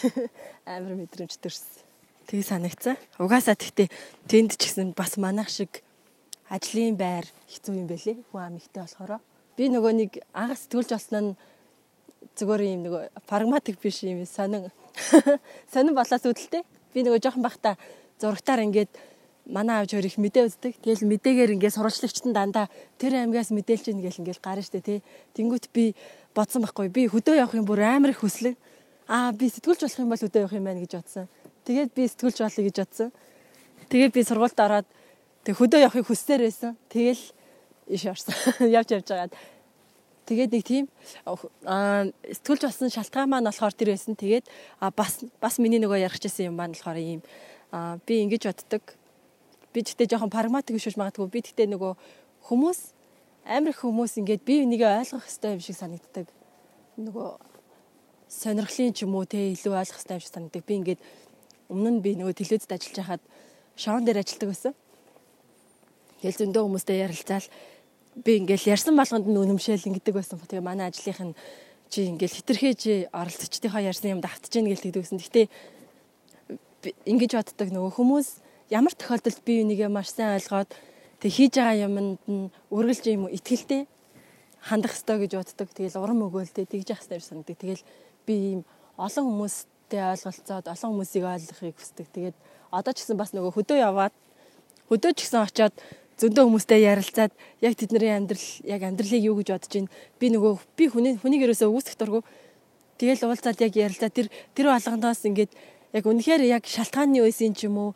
амар 0.66 0.94
мэдрэмж 0.98 1.38
төрсөн. 1.38 1.84
Тэгээ 2.26 2.46
санагцсан. 2.46 2.96
Угаасаа 3.18 3.58
тэгтээ 3.58 3.88
тэнд 4.30 4.56
ч 4.56 4.70
гэсэн 4.70 4.94
бас 4.94 5.18
манайх 5.18 5.50
шиг 5.50 5.82
ажлын 6.48 6.96
байр 6.96 7.26
хэцүү 7.50 7.74
юм 7.76 7.86
бэлээ. 7.90 8.16
Хүн 8.30 8.42
ам 8.42 8.56
ихтэй 8.56 8.82
болохоор. 8.82 9.20
Би 9.56 9.68
нөгөө 9.68 9.92
нэг 9.96 10.10
анх 10.32 10.58
сэтгүүлж 10.60 10.90
болсон 10.92 11.34
нь 11.34 11.38
зүгээр 12.38 12.62
юм 12.78 12.80
нөгөө 12.86 13.02
прагматик 13.26 13.76
биш 13.82 14.04
юм 14.06 14.22
сонин 14.24 14.70
сонин 15.72 15.94
болоос 15.96 16.24
үүдэлтэй. 16.24 16.62
Би 16.94 17.00
нөгөө 17.02 17.20
жоохон 17.24 17.42
бахта 17.42 17.76
зурагтаар 18.20 18.62
ингээд 18.68 18.92
манай 19.46 19.82
авч 19.82 19.96
өөр 19.96 20.06
их 20.06 20.18
мэдээ 20.20 20.46
үздэг. 20.46 20.72
Тэгэл 20.84 21.08
мэдээгээр 21.10 21.54
ингээд 21.58 21.74
сурвалжлагчд 21.74 22.30
нь 22.30 22.36
дандаа 22.36 22.70
тэр 22.96 23.18
аймгаас 23.18 23.50
мэдээлж 23.50 23.90
ийн 23.90 24.00
гэл 24.00 24.20
ингээд 24.22 24.40
гарна 24.44 24.62
штэ 24.62 24.80
тий. 24.80 24.98
Тэнгүүт 25.34 25.72
би 25.74 25.96
бодсон 26.36 26.62
байхгүй. 26.62 26.88
Би 26.88 27.10
хөдөө 27.10 27.42
явах 27.42 27.58
юм 27.58 27.66
бүр 27.66 27.82
амар 27.82 28.14
их 28.14 28.22
хүслэг. 28.22 28.54
Аа 29.08 29.32
би 29.32 29.48
сэтгүүлч 29.50 29.80
болох 29.82 30.00
юм 30.02 30.10
бол 30.12 30.22
хөдөө 30.22 30.42
явах 30.44 30.56
юм 30.58 30.66
байна 30.66 30.82
гэж 30.84 30.92
бодсон. 30.98 31.26
Тэгээд 31.64 31.90
би 31.94 32.02
сэтгүүлч 32.06 32.38
болъё 32.42 32.62
гэж 32.68 32.76
бодсон. 32.82 33.08
Тэгээд 33.88 34.12
би 34.14 34.22
сургуульд 34.22 34.58
ороод 34.60 34.88
Тэг 35.42 35.58
хөдөө 35.58 35.82
явахыг 35.82 36.06
хүссээр 36.06 36.46
байсан. 36.46 36.78
Тэгэл 36.86 37.18
иш 37.90 38.02
орсон. 38.06 38.34
Явж 38.78 38.94
явж 38.94 39.08
байгаад. 39.10 39.34
Тэгээд 40.22 40.54
нэг 40.54 40.62
тийм 40.62 40.86
аа 41.66 42.06
сэтгүүлж 42.30 42.62
басан 42.62 42.94
шалтгаан 42.94 43.26
маань 43.26 43.50
болохоор 43.50 43.74
тэр 43.74 43.90
байсан. 43.90 44.14
Тэгээд 44.14 44.46
бас 44.94 45.26
бас 45.42 45.58
миний 45.58 45.82
нөгөө 45.82 46.06
ярих 46.06 46.22
гэсэн 46.22 46.54
юм 46.54 46.62
маань 46.62 46.78
болохоор 46.78 46.98
ийм 47.02 47.26
Аа 47.74 47.98
би 48.06 48.22
ингэж 48.22 48.54
боддог. 48.54 48.94
Би 49.74 49.82
гэхдээ 49.82 50.14
жоохон 50.14 50.30
прагматик 50.30 50.78
биш 50.78 50.94
магадгүй. 50.94 51.26
Би 51.26 51.42
гэхдээ 51.42 51.66
нөгөө 51.74 51.92
хүмүүс 52.46 52.80
амар 53.42 53.74
их 53.74 53.82
хүмүүс 53.82 54.22
ингээд 54.22 54.46
би 54.46 54.62
нэгэ 54.62 54.86
ойлгох 55.02 55.26
хэрэгтэй 55.26 55.58
юм 55.58 55.62
шиг 55.64 55.74
санагддаг. 55.74 56.30
Нөгөө 57.02 57.28
сонирхлын 58.32 58.96
ч 58.96 59.04
юм 59.04 59.12
уу 59.14 59.28
те 59.28 59.52
илүү 59.52 59.76
ойлгох 59.76 60.00
хэрэгтэй 60.00 60.16
юм 60.16 60.24
шиг 60.24 60.32
санагддаг. 60.32 60.64
Би 60.64 60.74
ингээд 60.80 61.00
өмнө 61.68 61.90
нь 61.92 62.00
би 62.00 62.10
нөгөө 62.16 62.32
телевизэд 62.40 62.72
ажиллаж 62.72 62.96
байхад 62.96 63.22
шоун 63.76 64.04
дээр 64.08 64.24
ажилладаг 64.24 64.48
байсан. 64.48 64.74
Тэгэл 66.24 66.40
зөндөө 66.40 66.62
хүмүүстэй 66.64 66.96
ярилцаал 67.04 67.46
би 68.24 68.32
ингээл 68.40 68.72
ярьсан 68.72 68.96
болгонд 68.96 69.26
нь 69.28 69.40
үнэмшээл 69.40 69.88
ингэдэг 69.88 70.14
байсан. 70.16 70.40
Тэгээ 70.40 70.64
манай 70.64 70.88
ажлынх 70.88 71.20
нь 71.20 71.34
чи 71.92 72.08
ингээл 72.08 72.36
хитрхээж 72.40 73.12
оролцогчдийнхоо 73.12 73.82
ярьсан 73.84 74.16
юм 74.16 74.20
давтж 74.24 74.52
гин 74.52 74.68
гээл 74.68 74.84
тэгдэг 74.84 75.02
гэсэн. 75.04 75.20
Гэтэ 75.20 75.42
ингэж 77.04 77.32
боддог 77.36 77.68
нөгөө 77.68 77.92
хүмүүс 77.96 78.28
ямар 78.72 78.94
тохиолдолд 78.96 79.40
би 79.44 79.60
үнийгээ 79.60 79.90
маш 79.92 80.12
сайн 80.12 80.40
ойлгоод 80.40 80.70
тэг 81.20 81.30
хийж 81.32 81.52
байгаа 81.60 81.84
юмд 81.84 82.20
нь 82.24 82.48
үргэлж 82.72 83.04
юм 83.12 83.28
итгэлтэй 83.28 83.84
хандах 84.62 84.94
ёстой 84.96 85.26
гэж 85.26 85.32
боддог. 85.36 85.68
Тэгэл 85.74 86.00
урам 86.00 86.24
өгөөлтэй 86.26 86.66
тэгж 86.66 86.88
яах 86.94 87.02
ёстой 87.02 87.20
санагддаг. 87.20 87.58
Тэгэл 87.60 87.82
би 88.26 88.34
ийм 88.34 88.60
олон 88.96 89.24
хүмүүстэй 89.28 90.02
ойлголцоод 90.12 90.66
олон 90.68 90.90
хүмүүсийг 90.92 91.24
ойлгохыг 91.24 91.76
хүсдэг. 91.76 92.06
Тэгээд 92.12 92.36
одоо 92.70 92.92
ч 92.92 93.04
гэсэн 93.04 93.18
бас 93.18 93.30
нөгөө 93.34 93.52
хөдөө 93.56 93.78
яваад 93.82 94.14
хөдөө 94.88 95.12
ч 95.16 95.18
гэсэн 95.26 95.42
очиод 95.42 95.74
зөндөө 96.20 96.44
хүмүүстэй 96.46 96.80
ярилцаад 96.86 97.32
яг 97.64 97.74
тэдний 97.74 98.12
амьдрал 98.12 98.48
яг 98.62 98.80
амьдралыг 98.86 99.22
юу 99.26 99.36
гэж 99.40 99.48
бодож 99.52 99.72
байна. 99.74 99.90
Би 100.20 100.26
нөгөө 100.30 100.52
би 100.76 100.84
хүний 100.86 101.14
хүнийг 101.18 101.42
ерөөсөө 101.50 101.68
үүсэх 101.72 101.96
дургу. 101.98 102.22
Тэгэл 103.00 103.26
уулзаад 103.26 103.58
яг 103.58 103.74
ярилцаад 103.74 104.14
тэр 104.14 104.28
тэр 104.54 104.66
болгоноос 104.70 105.26
ингээд 105.26 105.52
яг 105.92 106.04
үнэхээр 106.06 106.42
яг 106.46 106.62
шалтгааны 106.68 107.24
үеийн 107.26 107.54
ч 107.58 107.66
юм 107.66 107.76
уу 107.76 107.90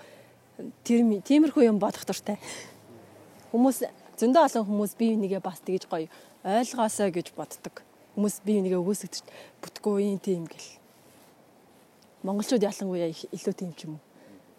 тэр 0.83 1.07
тиймэрхүү 1.23 1.71
юм 1.71 1.79
бодох 1.79 2.03
дуртай. 2.03 2.41
Хүмүүс 3.53 3.85
зөндөө 4.19 4.43
олон 4.49 4.65
хүмүүс 4.65 4.93
би 4.97 5.13
энийгээ 5.15 5.41
бас 5.45 5.61
тэгж 5.63 5.87
гоё 5.87 6.09
ойлгоосоо 6.45 7.09
гэж 7.13 7.37
боддог. 7.37 7.85
Хүмүүс 8.17 8.41
би 8.49 8.59
энийгээ 8.65 8.81
өгөөсөгдөж 8.81 9.23
бүтггүй 9.61 10.09
юм 10.09 10.19
тийм 10.19 10.49
гэл. 10.49 10.69
Монголчууд 12.25 12.65
ялангуяа 12.65 13.13
илүү 13.13 13.55
тийм 13.55 13.77
ч 13.77 13.85
юм 13.85 14.01
уу 14.01 14.07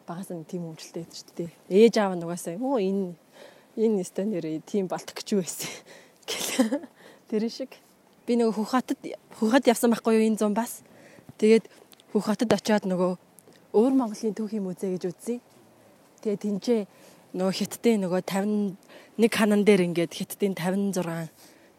багаас 0.08 0.32
нь 0.32 0.48
тийм 0.48 0.64
өмчлөлтэй 0.72 1.04
байдаг 1.04 1.18
шүү 1.20 1.36
дээ. 1.36 1.52
Ээж 1.68 1.96
аав 2.00 2.16
нь 2.16 2.24
угаасаа 2.24 2.56
оо 2.64 2.80
энэ 2.80 3.12
энэ 3.76 3.96
нэстэ 4.00 4.24
нэрээ 4.24 4.64
тийм 4.64 4.88
болтох 4.88 5.20
гэж 5.20 5.30
байсан 5.36 5.72
гэл. 6.24 6.88
Тэр 7.28 7.44
шиг 7.52 7.76
би 8.24 8.40
нөгөө 8.40 8.56
Хөх 8.56 8.72
хотод 8.72 9.00
Хөх 9.36 9.52
хот 9.52 9.68
явсан 9.68 9.92
байхгүй 9.92 10.16
юу 10.16 10.28
энэ 10.32 10.40
зам 10.40 10.56
бас. 10.56 10.80
Тэгээд 11.36 11.68
Хөх 12.16 12.24
хотод 12.24 12.56
очиод 12.56 12.88
нөгөө 12.88 13.12
өвөр 13.76 13.94
Монголын 14.00 14.32
түүхийн 14.32 14.64
музей 14.64 14.96
гэж 14.96 15.04
үзье. 15.12 15.44
Тэгээд 16.24 16.40
тэнцээ 16.40 16.82
нөгөө 17.36 17.54
хятадын 17.60 18.00
нөгөө 18.08 18.22
51 19.20 19.36
ханан 19.36 19.62
дээр 19.68 19.92
ингээд 19.92 20.16
хятадын 20.16 20.56
56 20.56 21.04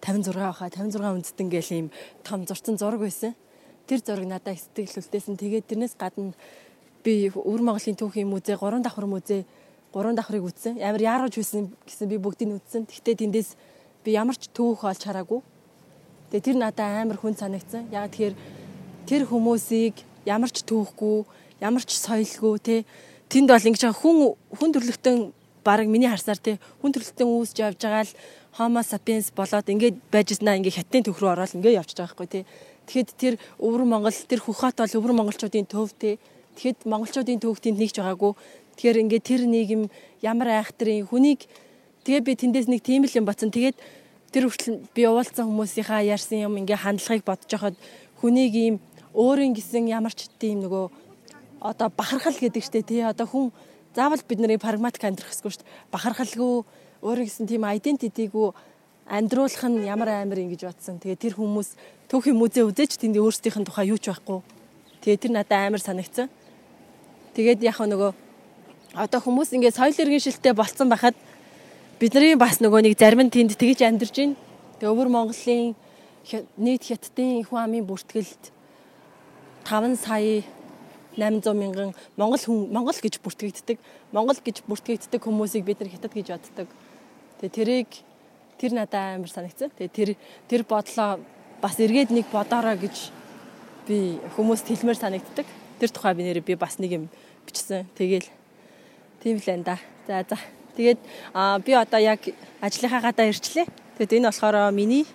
56 0.00 0.34
баха 0.38 0.70
56 0.70 1.00
үндэстэн 1.00 1.48
гээл 1.50 1.72
ийм 1.74 1.88
том 2.22 2.46
зурцсан 2.46 2.78
зураг 2.78 3.00
байсан. 3.00 3.34
Тэр 3.86 4.00
зураг 4.04 4.26
надад 4.26 4.58
сэтгэлүүлтэйсэн. 4.58 5.36
Тэгээд 5.36 5.68
тэрнээс 5.68 5.94
гадна 5.98 6.32
би 7.02 7.30
өвөр 7.32 7.62
Монголын 7.62 7.96
түүхийн 7.96 8.28
музей, 8.28 8.56
гурван 8.56 8.82
давхар 8.82 9.06
музей 9.06 9.46
гурван 9.92 10.14
давхрыг 10.14 10.44
үтсэн. 10.44 10.76
Ямар 10.76 11.00
яарч 11.00 11.40
хүсэн 11.40 11.72
гэсэн 11.86 12.08
би 12.08 12.18
бүгдийг 12.20 12.60
үтсэн. 12.60 12.84
Гэхдээ 12.84 13.16
тэндээс 13.24 13.56
би 14.04 14.12
ямар 14.12 14.36
ч 14.36 14.52
түүх 14.52 14.84
олж 14.84 15.00
хараагүй. 15.00 15.40
Тэгээ 16.30 16.44
тэр 16.44 16.56
надад 16.60 17.02
амар 17.02 17.16
хүн 17.16 17.34
санагдсан. 17.34 17.88
Яг 17.88 18.12
тэгэхээр 18.12 18.34
тэр 19.08 19.22
хүмүүсийг 19.24 20.04
ямар 20.28 20.52
ч 20.52 20.60
түүхгүй, 20.68 21.24
ямар 21.64 21.80
ч 21.80 21.96
соёлгүй 21.96 22.56
те 22.60 22.76
тэнд 23.32 23.48
бол 23.48 23.64
ингэж 23.64 23.84
хүн 23.96 24.36
хүн 24.52 24.70
төрлөختөн 24.76 25.16
баг 25.68 25.84
миний 25.84 26.08
харсаар 26.08 26.40
те 26.40 26.56
хүн 26.80 26.96
төрлөختөн 26.96 27.28
үүсж 27.28 27.56
явж 27.60 27.80
байгаа 27.84 28.04
л 28.08 28.16
Homo 28.56 28.80
sapiens 28.82 29.28
болоод 29.36 29.68
ингээд 29.68 29.96
байж 30.10 30.32
знаа 30.40 30.56
ингээ 30.56 30.80
хятадын 30.80 31.04
төх 31.04 31.20
рүү 31.20 31.30
ороод 31.36 31.52
ингээ 31.54 31.78
явж 31.78 31.92
байгаа 31.92 32.08
байхгүй 32.08 32.28
те. 32.32 32.40
Тэгэхэд 32.88 33.10
тэр 33.20 33.34
өвөр 33.60 33.84
Монгол 33.84 34.16
тэр 34.16 34.40
Хөхат 34.40 34.80
бол 34.80 34.96
өвөр 34.98 35.12
монголчуудын 35.12 35.68
төв 35.68 35.92
те. 35.92 36.16
Тэгэхэд 36.56 36.88
монголчуудын 36.88 37.38
төвх 37.38 37.60
тэнд 37.60 37.78
нэгж 37.78 38.00
байгаагүй. 38.00 38.32
Тэгэхээр 38.80 39.00
ингээд 39.04 39.28
тэр 39.28 39.42
нийгэм 39.44 39.82
ямар 40.24 40.48
айхтрын 40.58 41.06
хүнийг 41.06 41.44
тэгээ 42.02 42.24
би 42.24 42.32
тэндээс 42.34 42.66
нэг 42.72 42.80
тийм 42.82 43.04
л 43.04 43.14
юм 43.14 43.28
бацсан. 43.28 43.52
Тэгээд 43.52 43.76
тэр 44.32 44.48
хүртэл 44.48 44.82
би 44.96 45.02
уулзсан 45.04 45.46
хүмүүсийнхаа 45.46 46.02
ярьсан 46.02 46.42
юм 46.48 46.58
ингээ 46.58 46.82
хандлагыг 46.82 47.22
бодож 47.28 47.50
хахад 47.52 47.76
хүнийг 48.18 48.54
ийм 48.56 48.74
өөрийн 49.14 49.54
гисэн 49.54 49.86
ямар 49.86 50.16
ч 50.16 50.26
тийм 50.40 50.64
нөгөө 50.64 50.84
одоо 51.60 51.88
бахархал 51.94 52.34
гэдэг 52.34 52.64
штэ 52.64 52.82
тий 52.82 53.04
одоо 53.04 53.26
хүн 53.28 53.46
заавал 53.98 54.22
бид 54.22 54.38
нарыг 54.38 54.62
прагматик 54.62 55.02
амьдрах 55.02 55.34
хэрэггүй 55.34 55.52
штэ 55.58 55.66
бахархалгүй 55.90 56.62
өөрийн 57.02 57.26
гисэн 57.26 57.50
тийм 57.50 57.66
айдентитигүү 57.66 58.48
амьдруулах 59.10 59.64
нь 59.66 59.90
ямар 59.90 60.22
амар 60.22 60.38
юм 60.38 60.54
гэж 60.54 60.70
бодсон. 60.70 61.02
Тэгээ 61.02 61.18
тэр 61.18 61.34
хүмүүс 61.34 61.74
түүхийн 62.06 62.38
музей 62.38 62.62
үзээч 62.62 62.94
тэнд 62.94 63.18
өөрсдийнх 63.18 63.58
нь 63.58 63.66
тухай 63.66 63.90
юу 63.90 63.98
ч 63.98 64.14
байхгүй. 64.14 64.38
Тэгээ 65.02 65.18
тэр 65.18 65.32
надад 65.34 65.66
амар 65.66 65.82
санагцсан. 65.82 66.30
Тэгээд 67.34 67.66
яг 67.66 67.82
нөгөө 67.82 68.12
одоо 68.94 69.20
хүмүүс 69.20 69.50
ингээд 69.58 69.74
соёл 69.74 69.98
иргэншилтэй 69.98 70.54
болцсон 70.54 70.86
байхад 70.92 71.18
бидний 71.98 72.38
бас 72.38 72.62
нөгөө 72.62 72.86
нэг 72.86 72.94
зарим 72.94 73.26
нь 73.26 73.34
тэнд 73.34 73.58
тэгж 73.58 73.82
амьдарч 73.82 74.14
байна. 74.14 74.36
Тэгээ 74.78 74.92
өвөр 74.94 75.08
Монголын 75.10 75.74
нийт 76.60 76.82
хятадын 76.86 77.42
хүн 77.48 77.60
амын 77.66 77.88
бүртгэлд 77.88 78.42
5 79.66 79.96
сая 79.96 80.44
800 81.18 81.58
мянган 81.58 81.90
монгол 82.14 82.38
хүн 82.38 82.70
монгол 82.70 82.94
гэж 82.94 83.18
бүртгэгддэг. 83.18 83.78
Монгол 84.14 84.38
гэж 84.38 84.62
бүртгэгддэг 84.70 85.20
хүмүүсийг 85.20 85.66
бид 85.66 85.82
нар 85.82 85.90
хятад 85.90 86.14
гэж 86.14 86.26
боддог. 86.38 86.68
Тэгээ 87.42 87.56
тэрийг 87.58 87.90
тэр 88.62 88.72
надад 88.78 89.18
амар 89.18 89.28
санагцсан. 89.28 89.74
Тэгээ 89.74 89.92
тэр 89.92 90.10
тэр 90.46 90.62
бодлоо 90.62 91.18
бас 91.58 91.76
эргээд 91.82 92.14
нэг 92.14 92.30
бодоорой 92.30 92.78
гэж 92.78 93.10
би 93.90 94.22
хүмүүст 94.38 94.70
хэлмээр 94.70 94.98
санагддаг. 95.02 95.46
Тэр 95.82 95.90
тухай 95.90 96.14
би 96.14 96.22
нэрээ 96.22 96.46
би 96.46 96.54
бас 96.54 96.78
нэг 96.78 96.94
юм 96.94 97.04
бичсэн. 97.46 97.90
Тэгээл 97.98 98.30
Тийм 99.22 99.38
л 99.38 99.50
энэ 99.50 99.64
да. 99.64 99.78
За 100.06 100.24
за. 100.28 100.38
Тэгээд 100.76 100.98
би 101.66 101.72
одоо 101.74 102.00
яг 102.00 102.20
ажлынхаа 102.62 103.02
гадаа 103.02 103.26
ирчлээ. 103.26 103.66
Тэгээд 103.98 104.22
энэ 104.22 104.30
болохоор 104.30 104.70
миний 104.70 105.06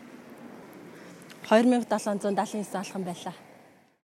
2779 1.47 2.75
алхам 2.75 3.03
байлаа. 3.03 3.33